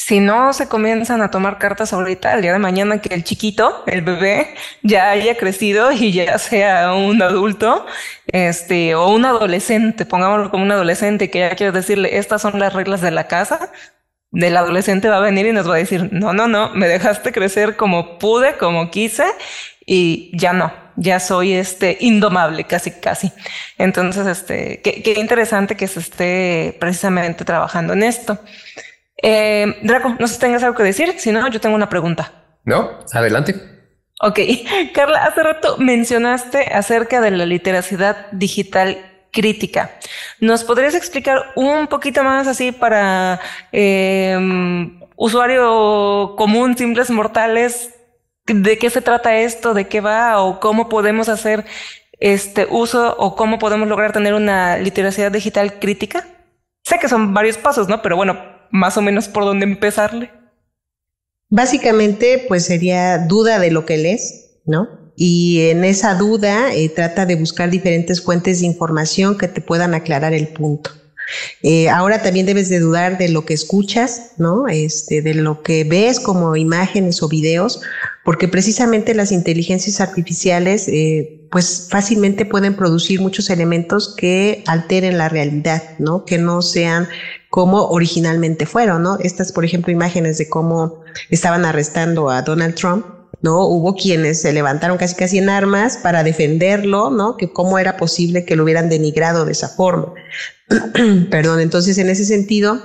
si 0.05 0.19
no 0.19 0.53
se 0.53 0.67
comienzan 0.67 1.23
a 1.23 1.31
tomar 1.31 1.57
cartas 1.57 1.91
ahorita, 1.91 2.35
el 2.35 2.43
día 2.43 2.53
de 2.53 2.59
mañana 2.59 3.01
que 3.01 3.11
el 3.15 3.23
chiquito, 3.23 3.83
el 3.87 4.03
bebé, 4.03 4.53
ya 4.83 5.09
haya 5.09 5.35
crecido 5.35 5.91
y 5.91 6.11
ya 6.11 6.37
sea 6.37 6.93
un 6.93 7.23
adulto, 7.23 7.87
este, 8.27 8.93
o 8.93 9.09
un 9.09 9.25
adolescente, 9.25 10.05
pongámoslo 10.05 10.51
como 10.51 10.63
un 10.63 10.71
adolescente 10.71 11.31
que 11.31 11.39
ya 11.39 11.55
quiero 11.55 11.71
decirle, 11.71 12.19
estas 12.19 12.43
son 12.43 12.59
las 12.59 12.73
reglas 12.73 13.01
de 13.01 13.09
la 13.09 13.25
casa, 13.25 13.71
del 14.29 14.55
adolescente 14.57 15.09
va 15.09 15.17
a 15.17 15.21
venir 15.21 15.47
y 15.47 15.53
nos 15.53 15.67
va 15.67 15.73
a 15.73 15.77
decir, 15.79 16.09
no, 16.13 16.33
no, 16.33 16.47
no, 16.47 16.69
me 16.75 16.87
dejaste 16.87 17.31
crecer 17.31 17.75
como 17.75 18.19
pude, 18.19 18.57
como 18.57 18.91
quise, 18.91 19.25
y 19.87 20.29
ya 20.37 20.53
no, 20.53 20.71
ya 20.97 21.19
soy 21.19 21.53
este 21.53 21.97
indomable, 21.99 22.65
casi, 22.65 22.91
casi. 22.91 23.31
Entonces, 23.79 24.27
este, 24.27 24.81
qué, 24.83 25.01
qué 25.01 25.19
interesante 25.19 25.75
que 25.75 25.87
se 25.87 25.99
esté 25.99 26.77
precisamente 26.79 27.43
trabajando 27.43 27.93
en 27.93 28.03
esto. 28.03 28.39
Eh, 29.27 29.79
Draco, 29.81 30.15
no 30.19 30.27
sé 30.27 30.35
si 30.35 30.39
tengas 30.39 30.61
algo 30.61 30.77
que 30.77 30.83
decir, 30.83 31.15
si 31.17 31.31
no, 31.31 31.47
yo 31.49 31.59
tengo 31.59 31.75
una 31.75 31.89
pregunta. 31.89 32.31
No, 32.63 32.99
adelante. 33.11 33.55
Ok, 34.21 34.39
Carla, 34.93 35.25
hace 35.25 35.41
rato 35.41 35.77
mencionaste 35.79 36.71
acerca 36.71 37.21
de 37.21 37.31
la 37.31 37.47
literacidad 37.47 38.27
digital 38.31 39.27
crítica. 39.31 39.97
¿Nos 40.39 40.63
podrías 40.63 40.93
explicar 40.93 41.53
un 41.55 41.87
poquito 41.87 42.23
más 42.23 42.47
así 42.47 42.71
para 42.71 43.39
eh, 43.71 44.37
usuario 45.15 46.35
común, 46.37 46.77
simples 46.77 47.09
mortales, 47.09 47.95
de 48.45 48.77
qué 48.77 48.91
se 48.91 49.01
trata 49.01 49.37
esto, 49.37 49.73
de 49.73 49.87
qué 49.87 50.01
va 50.01 50.39
o 50.39 50.59
cómo 50.59 50.87
podemos 50.87 51.29
hacer 51.29 51.65
este 52.19 52.67
uso 52.69 53.15
o 53.17 53.35
cómo 53.35 53.57
podemos 53.57 53.87
lograr 53.87 54.11
tener 54.11 54.35
una 54.35 54.77
literacidad 54.77 55.31
digital 55.31 55.79
crítica? 55.79 56.27
Sé 56.83 56.99
que 56.99 57.09
son 57.09 57.33
varios 57.33 57.57
pasos, 57.57 57.87
¿no? 57.87 58.03
Pero 58.03 58.15
bueno, 58.15 58.54
más 58.71 58.97
o 58.97 59.01
menos 59.01 59.27
por 59.27 59.45
dónde 59.45 59.65
empezarle? 59.65 60.31
Básicamente, 61.49 62.43
pues 62.47 62.65
sería 62.65 63.19
duda 63.19 63.59
de 63.59 63.71
lo 63.71 63.85
que 63.85 63.97
lees, 63.97 64.59
¿no? 64.65 64.87
Y 65.15 65.69
en 65.69 65.85
esa 65.85 66.15
duda 66.15 66.73
eh, 66.73 66.89
trata 66.89 67.25
de 67.25 67.35
buscar 67.35 67.69
diferentes 67.69 68.21
fuentes 68.21 68.59
de 68.59 68.67
información 68.67 69.37
que 69.37 69.47
te 69.47 69.61
puedan 69.61 69.93
aclarar 69.93 70.33
el 70.33 70.49
punto. 70.49 70.91
Eh, 71.61 71.89
ahora 71.89 72.21
también 72.21 72.45
debes 72.45 72.69
de 72.69 72.79
dudar 72.79 73.17
de 73.17 73.29
lo 73.29 73.45
que 73.45 73.53
escuchas, 73.53 74.31
¿no? 74.37 74.67
Este, 74.67 75.21
de 75.21 75.33
lo 75.33 75.63
que 75.63 75.83
ves 75.83 76.19
como 76.19 76.55
imágenes 76.55 77.21
o 77.23 77.27
videos, 77.27 77.81
porque 78.23 78.47
precisamente 78.47 79.13
las 79.13 79.31
inteligencias 79.31 80.01
artificiales, 80.01 80.87
eh, 80.87 81.47
pues 81.51 81.87
fácilmente 81.89 82.45
pueden 82.45 82.75
producir 82.75 83.21
muchos 83.21 83.49
elementos 83.49 84.15
que 84.15 84.63
alteren 84.67 85.17
la 85.17 85.29
realidad, 85.29 85.83
¿no? 85.99 86.25
Que 86.25 86.37
no 86.37 86.61
sean 86.61 87.07
como 87.49 87.85
originalmente 87.85 88.65
fueron, 88.65 89.03
¿no? 89.03 89.17
Estas, 89.19 89.51
por 89.51 89.63
ejemplo, 89.63 89.91
imágenes 89.91 90.37
de 90.37 90.49
cómo 90.49 91.01
estaban 91.29 91.65
arrestando 91.65 92.29
a 92.29 92.41
Donald 92.41 92.75
Trump, 92.75 93.05
¿no? 93.45 93.67
Hubo 93.67 93.93
quienes 93.93 94.41
se 94.41 94.51
levantaron 94.51 94.97
casi 94.97 95.13
casi 95.13 95.37
en 95.37 95.49
armas 95.49 95.97
para 95.97 96.23
defenderlo, 96.23 97.11
¿no? 97.11 97.37
Que 97.37 97.53
cómo 97.53 97.77
era 97.77 97.95
posible 97.95 98.43
que 98.43 98.55
lo 98.55 98.63
hubieran 98.63 98.89
denigrado 98.89 99.45
de 99.45 99.51
esa 99.51 99.69
forma. 99.69 100.15
Perdón, 101.29 101.59
entonces 101.59 101.99
en 101.99 102.09
ese 102.09 102.25
sentido, 102.25 102.81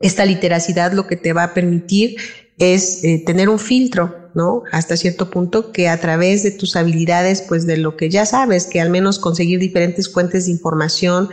esta 0.00 0.24
literacidad 0.24 0.92
lo 0.92 1.06
que 1.06 1.14
te 1.14 1.32
va 1.32 1.44
a 1.44 1.54
permitir 1.54 2.16
es 2.58 3.04
eh, 3.04 3.22
tener 3.24 3.48
un 3.48 3.60
filtro, 3.60 4.30
¿no? 4.34 4.64
Hasta 4.72 4.96
cierto 4.96 5.30
punto 5.30 5.70
que 5.70 5.88
a 5.88 6.00
través 6.00 6.42
de 6.42 6.50
tus 6.50 6.74
habilidades, 6.74 7.42
pues 7.42 7.64
de 7.64 7.76
lo 7.76 7.96
que 7.96 8.10
ya 8.10 8.26
sabes, 8.26 8.66
que 8.66 8.80
al 8.80 8.90
menos 8.90 9.20
conseguir 9.20 9.60
diferentes 9.60 10.12
fuentes 10.12 10.46
de 10.46 10.50
información, 10.50 11.30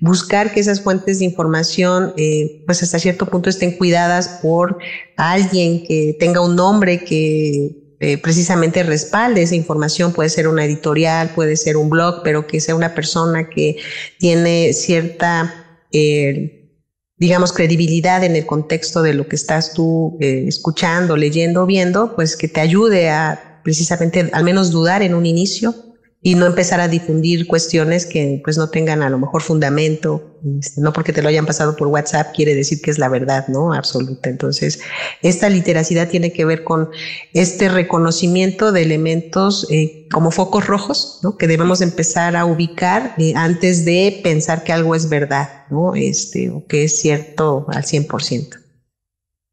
buscar 0.00 0.52
que 0.52 0.60
esas 0.60 0.80
fuentes 0.80 1.18
de 1.18 1.24
información, 1.24 2.12
eh, 2.16 2.62
pues 2.66 2.82
hasta 2.82 2.98
cierto 2.98 3.26
punto 3.26 3.50
estén 3.50 3.72
cuidadas 3.76 4.40
por 4.42 4.78
alguien 5.16 5.84
que 5.84 6.16
tenga 6.18 6.40
un 6.40 6.56
nombre 6.56 7.04
que 7.04 7.96
eh, 8.00 8.18
precisamente 8.18 8.82
respalde 8.82 9.42
esa 9.42 9.56
información. 9.56 10.12
Puede 10.12 10.30
ser 10.30 10.46
una 10.48 10.64
editorial, 10.64 11.30
puede 11.34 11.56
ser 11.56 11.76
un 11.76 11.90
blog, 11.90 12.22
pero 12.22 12.46
que 12.46 12.60
sea 12.60 12.74
una 12.74 12.94
persona 12.94 13.48
que 13.48 13.76
tiene 14.18 14.72
cierta, 14.72 15.80
eh, 15.90 16.76
digamos, 17.16 17.52
credibilidad 17.52 18.22
en 18.22 18.36
el 18.36 18.46
contexto 18.46 19.02
de 19.02 19.14
lo 19.14 19.26
que 19.26 19.34
estás 19.34 19.72
tú 19.72 20.16
escuchando, 20.20 21.16
leyendo, 21.16 21.66
viendo, 21.66 22.14
pues 22.14 22.36
que 22.36 22.46
te 22.46 22.60
ayude 22.60 23.10
a 23.10 23.60
precisamente 23.64 24.30
al 24.32 24.44
menos 24.44 24.70
dudar 24.70 25.02
en 25.02 25.14
un 25.14 25.26
inicio 25.26 25.74
y 26.20 26.34
no 26.34 26.46
empezar 26.46 26.80
a 26.80 26.88
difundir 26.88 27.46
cuestiones 27.46 28.04
que 28.04 28.40
pues 28.42 28.58
no 28.58 28.70
tengan 28.70 29.02
a 29.02 29.10
lo 29.10 29.18
mejor 29.18 29.40
fundamento, 29.40 30.36
este, 30.58 30.80
no 30.80 30.92
porque 30.92 31.12
te 31.12 31.22
lo 31.22 31.28
hayan 31.28 31.46
pasado 31.46 31.76
por 31.76 31.86
WhatsApp 31.88 32.34
quiere 32.34 32.56
decir 32.56 32.80
que 32.82 32.90
es 32.90 32.98
la 32.98 33.08
verdad, 33.08 33.46
¿no? 33.46 33.72
Absoluta. 33.72 34.28
Entonces, 34.28 34.80
esta 35.22 35.48
literacidad 35.48 36.08
tiene 36.08 36.32
que 36.32 36.44
ver 36.44 36.64
con 36.64 36.90
este 37.34 37.68
reconocimiento 37.68 38.72
de 38.72 38.82
elementos 38.82 39.68
eh, 39.70 40.08
como 40.10 40.32
focos 40.32 40.66
rojos, 40.66 41.20
¿no? 41.22 41.36
Que 41.36 41.46
debemos 41.46 41.80
empezar 41.82 42.34
a 42.34 42.44
ubicar 42.46 43.14
eh, 43.18 43.34
antes 43.36 43.84
de 43.84 44.20
pensar 44.24 44.64
que 44.64 44.72
algo 44.72 44.96
es 44.96 45.08
verdad, 45.08 45.66
¿no? 45.70 45.94
Este, 45.94 46.50
o 46.50 46.66
que 46.66 46.84
es 46.84 46.98
cierto 46.98 47.66
al 47.68 47.84
100%. 47.84 48.58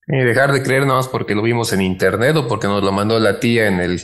Y 0.08 0.18
dejar 0.18 0.52
de 0.52 0.62
creer 0.62 0.84
nada 0.84 0.96
más 0.96 1.08
porque 1.08 1.34
lo 1.36 1.42
vimos 1.42 1.74
en 1.74 1.82
internet 1.82 2.36
o 2.36 2.48
porque 2.48 2.68
nos 2.68 2.84
lo 2.84 2.92
mandó 2.92 3.20
la 3.20 3.40
tía 3.40 3.68
en 3.68 3.80
el 3.80 4.00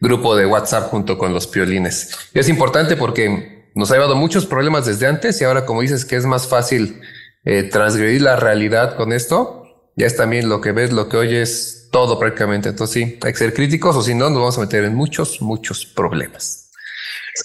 grupo 0.00 0.36
de 0.36 0.46
WhatsApp 0.46 0.90
junto 0.90 1.18
con 1.18 1.32
los 1.32 1.46
piolines. 1.46 2.10
Y 2.34 2.38
es 2.38 2.48
importante 2.48 2.96
porque 2.96 3.70
nos 3.74 3.90
ha 3.90 3.94
llevado 3.94 4.16
muchos 4.16 4.46
problemas 4.46 4.86
desde 4.86 5.06
antes 5.06 5.40
y 5.40 5.44
ahora 5.44 5.64
como 5.66 5.80
dices 5.80 6.04
que 6.04 6.16
es 6.16 6.26
más 6.26 6.46
fácil 6.46 7.00
eh, 7.44 7.64
transgredir 7.64 8.22
la 8.22 8.36
realidad 8.36 8.96
con 8.96 9.12
esto, 9.12 9.90
ya 9.96 10.06
es 10.06 10.16
también 10.16 10.48
lo 10.48 10.60
que 10.60 10.72
ves, 10.72 10.92
lo 10.92 11.08
que 11.08 11.16
oyes, 11.16 11.88
todo 11.90 12.18
prácticamente. 12.18 12.68
Entonces 12.68 12.94
sí, 12.94 13.18
hay 13.22 13.32
que 13.32 13.38
ser 13.38 13.54
críticos 13.54 13.96
o 13.96 14.02
si 14.02 14.14
no 14.14 14.30
nos 14.30 14.38
vamos 14.38 14.58
a 14.58 14.62
meter 14.62 14.84
en 14.84 14.94
muchos, 14.94 15.40
muchos 15.40 15.86
problemas. 15.86 16.70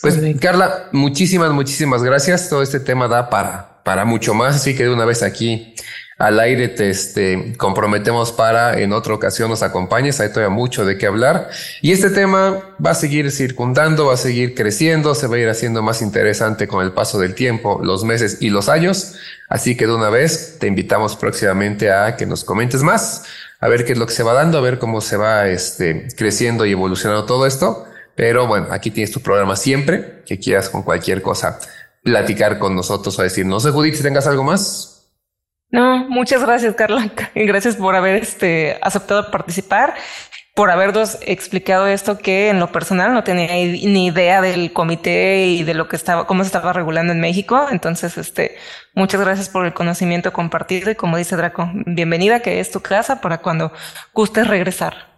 Pues 0.01 0.19
Carla, 0.39 0.89
muchísimas, 0.91 1.51
muchísimas 1.51 2.03
gracias. 2.03 2.49
Todo 2.49 2.61
este 2.61 2.79
tema 2.79 3.07
da 3.07 3.29
para, 3.29 3.83
para 3.83 4.05
mucho 4.05 4.33
más, 4.33 4.55
así 4.55 4.75
que 4.75 4.83
de 4.83 4.93
una 4.93 5.05
vez 5.05 5.23
aquí 5.23 5.73
al 6.19 6.37
aire 6.41 6.67
te 6.67 6.89
este, 6.89 7.53
comprometemos 7.57 8.33
para 8.33 8.77
en 8.77 8.91
otra 8.91 9.13
ocasión 9.13 9.49
nos 9.49 9.63
acompañes. 9.63 10.19
Hay 10.19 10.29
todavía 10.29 10.53
mucho 10.53 10.85
de 10.85 10.97
qué 10.97 11.07
hablar. 11.07 11.49
Y 11.81 11.93
este 11.93 12.09
tema 12.09 12.75
va 12.85 12.91
a 12.91 12.95
seguir 12.95 13.31
circundando, 13.31 14.07
va 14.07 14.15
a 14.15 14.17
seguir 14.17 14.53
creciendo, 14.53 15.15
se 15.15 15.27
va 15.27 15.37
a 15.37 15.39
ir 15.39 15.47
haciendo 15.47 15.81
más 15.81 16.01
interesante 16.01 16.67
con 16.67 16.83
el 16.83 16.91
paso 16.91 17.19
del 17.19 17.35
tiempo, 17.35 17.79
los 17.81 18.03
meses 18.03 18.37
y 18.41 18.49
los 18.49 18.67
años. 18.67 19.15
Así 19.47 19.77
que 19.77 19.87
de 19.87 19.95
una 19.95 20.09
vez 20.09 20.57
te 20.59 20.67
invitamos 20.67 21.15
próximamente 21.15 21.89
a 21.89 22.17
que 22.17 22.25
nos 22.25 22.43
comentes 22.43 22.83
más, 22.83 23.23
a 23.61 23.69
ver 23.69 23.85
qué 23.85 23.93
es 23.93 23.97
lo 23.97 24.05
que 24.05 24.13
se 24.13 24.23
va 24.23 24.33
dando, 24.33 24.57
a 24.57 24.61
ver 24.61 24.77
cómo 24.77 24.99
se 24.99 25.15
va 25.15 25.47
este, 25.47 26.09
creciendo 26.17 26.65
y 26.65 26.73
evolucionando 26.73 27.25
todo 27.25 27.45
esto. 27.45 27.85
Pero 28.15 28.45
bueno, 28.45 28.67
aquí 28.71 28.91
tienes 28.91 29.11
tu 29.11 29.21
programa 29.21 29.55
siempre, 29.55 30.21
que 30.25 30.37
quieras 30.37 30.67
con 30.67 30.83
cualquier 30.83 31.21
cosa 31.21 31.59
platicar 32.03 32.59
con 32.59 32.75
nosotros 32.75 33.17
o 33.17 33.23
decir, 33.23 33.45
no 33.45 33.61
sé, 33.61 33.71
Judith, 33.71 33.95
si 33.95 34.03
tengas 34.03 34.27
algo 34.27 34.43
más. 34.43 34.98
No, 35.71 36.09
muchas 36.09 36.43
gracias, 36.43 36.75
Carla. 36.75 37.11
Gracias 37.35 37.75
por 37.75 37.95
haber 37.95 38.23
este, 38.23 38.77
aceptado 38.81 39.29
participar, 39.29 39.95
por 40.55 40.71
habernos 40.71 41.19
explicado 41.21 41.87
esto 41.87 42.17
que 42.17 42.49
en 42.49 42.59
lo 42.59 42.71
personal 42.71 43.13
no 43.13 43.23
tenía 43.23 43.53
ni 43.53 44.07
idea 44.07 44.41
del 44.41 44.73
comité 44.73 45.45
y 45.45 45.63
de 45.63 45.75
lo 45.75 45.87
que 45.87 45.95
estaba, 45.95 46.25
cómo 46.25 46.43
se 46.43 46.47
estaba 46.47 46.73
regulando 46.73 47.13
en 47.13 47.19
México. 47.19 47.67
Entonces, 47.71 48.17
este, 48.17 48.57
muchas 48.95 49.21
gracias 49.21 49.47
por 49.47 49.65
el 49.65 49.73
conocimiento 49.73 50.33
compartido 50.33 50.89
y 50.89 50.95
como 50.95 51.17
dice 51.17 51.35
Draco, 51.35 51.69
bienvenida 51.85 52.41
que 52.41 52.59
es 52.59 52.71
tu 52.71 52.81
casa 52.81 53.21
para 53.21 53.37
cuando 53.37 53.71
gustes 54.13 54.47
regresar. 54.47 55.09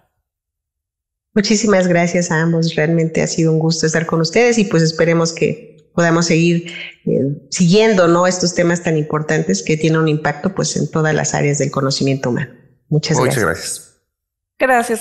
Muchísimas 1.34 1.88
gracias 1.88 2.30
a 2.30 2.42
ambos. 2.42 2.76
Realmente 2.76 3.22
ha 3.22 3.28
sido 3.28 3.54
un 3.54 3.60
gusto 3.60 3.86
estar 3.86 4.06
con 4.06 4.20
ustedes 4.20 4.58
y 4.58 4.66
pues 4.66 4.84
esperemos 4.84 5.32
que 5.32 5.78
podamos 5.94 6.26
seguir 6.26 6.72
eh, 7.06 7.48
siguiendo 7.50 8.08
¿no? 8.08 8.28
estos 8.28 8.54
temas 8.54 8.84
tan 8.84 8.98
importantes 8.98 9.64
que 9.64 9.78
tienen 9.78 10.00
un 10.00 10.08
impacto 10.08 10.54
pues, 10.54 10.76
en 10.78 10.90
todas 10.90 11.14
las 11.14 11.34
áreas 11.34 11.58
del 11.58 11.72
conocimiento 11.72 12.30
humano. 12.30 12.52
Muchas, 12.90 13.18
Muchas 13.18 13.36
gracias. 13.36 13.46
Gracias, 13.46 13.91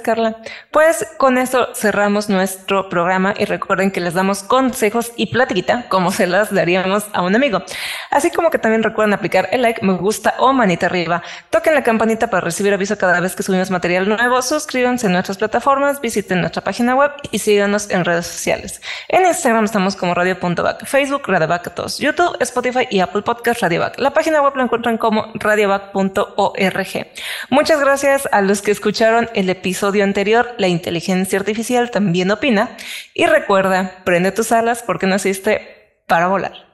Carla. 0.02 0.36
Pues 0.70 1.06
con 1.18 1.36
esto 1.36 1.74
cerramos 1.74 2.28
nuestro 2.30 2.88
programa 2.88 3.34
y 3.36 3.44
recuerden 3.44 3.90
que 3.90 4.00
les 4.00 4.14
damos 4.14 4.42
consejos 4.42 5.12
y 5.16 5.26
platiquita 5.26 5.86
como 5.88 6.12
se 6.12 6.26
las 6.26 6.52
daríamos 6.52 7.04
a 7.12 7.22
un 7.22 7.34
amigo. 7.34 7.62
Así 8.10 8.30
como 8.30 8.50
que 8.50 8.58
también 8.58 8.82
recuerden 8.82 9.12
aplicar 9.12 9.48
el 9.52 9.62
like, 9.62 9.84
me 9.84 9.94
gusta 9.94 10.34
o 10.38 10.52
manita 10.52 10.86
arriba. 10.86 11.22
Toquen 11.50 11.74
la 11.74 11.82
campanita 11.82 12.30
para 12.30 12.40
recibir 12.40 12.72
aviso 12.72 12.96
cada 12.96 13.20
vez 13.20 13.36
que 13.36 13.42
subimos 13.42 13.70
material 13.70 14.08
nuevo. 14.08 14.40
Suscríbanse 14.40 15.06
en 15.06 15.12
nuestras 15.12 15.36
plataformas, 15.36 16.00
visiten 16.00 16.40
nuestra 16.40 16.62
página 16.62 16.94
web 16.94 17.10
y 17.30 17.38
síganos 17.38 17.90
en 17.90 18.04
redes 18.04 18.26
sociales. 18.26 18.80
En 19.08 19.26
Instagram 19.26 19.64
estamos 19.64 19.94
como 19.94 20.14
radio.bac, 20.14 20.86
Facebook 20.86 21.22
radiobac 21.26 21.74
2, 21.74 21.98
YouTube, 21.98 22.36
Spotify 22.40 22.86
y 22.90 23.00
Apple 23.00 23.22
Podcast 23.22 23.60
radiobac. 23.60 23.98
La 23.98 24.12
página 24.12 24.40
web 24.40 24.56
la 24.56 24.62
encuentran 24.62 24.96
como 24.96 25.30
radiobac.org. 25.34 27.06
Muchas 27.50 27.80
gracias 27.80 28.28
a 28.32 28.40
los 28.40 28.62
que 28.62 28.70
escucharon 28.70 29.28
episodio 29.50 30.04
anterior, 30.04 30.54
la 30.58 30.68
inteligencia 30.68 31.38
artificial 31.38 31.90
también 31.90 32.30
opina. 32.30 32.76
Y 33.14 33.26
recuerda, 33.26 34.02
prende 34.04 34.32
tus 34.32 34.52
alas 34.52 34.82
porque 34.82 35.06
naciste 35.06 36.02
para 36.06 36.28
volar. 36.28 36.70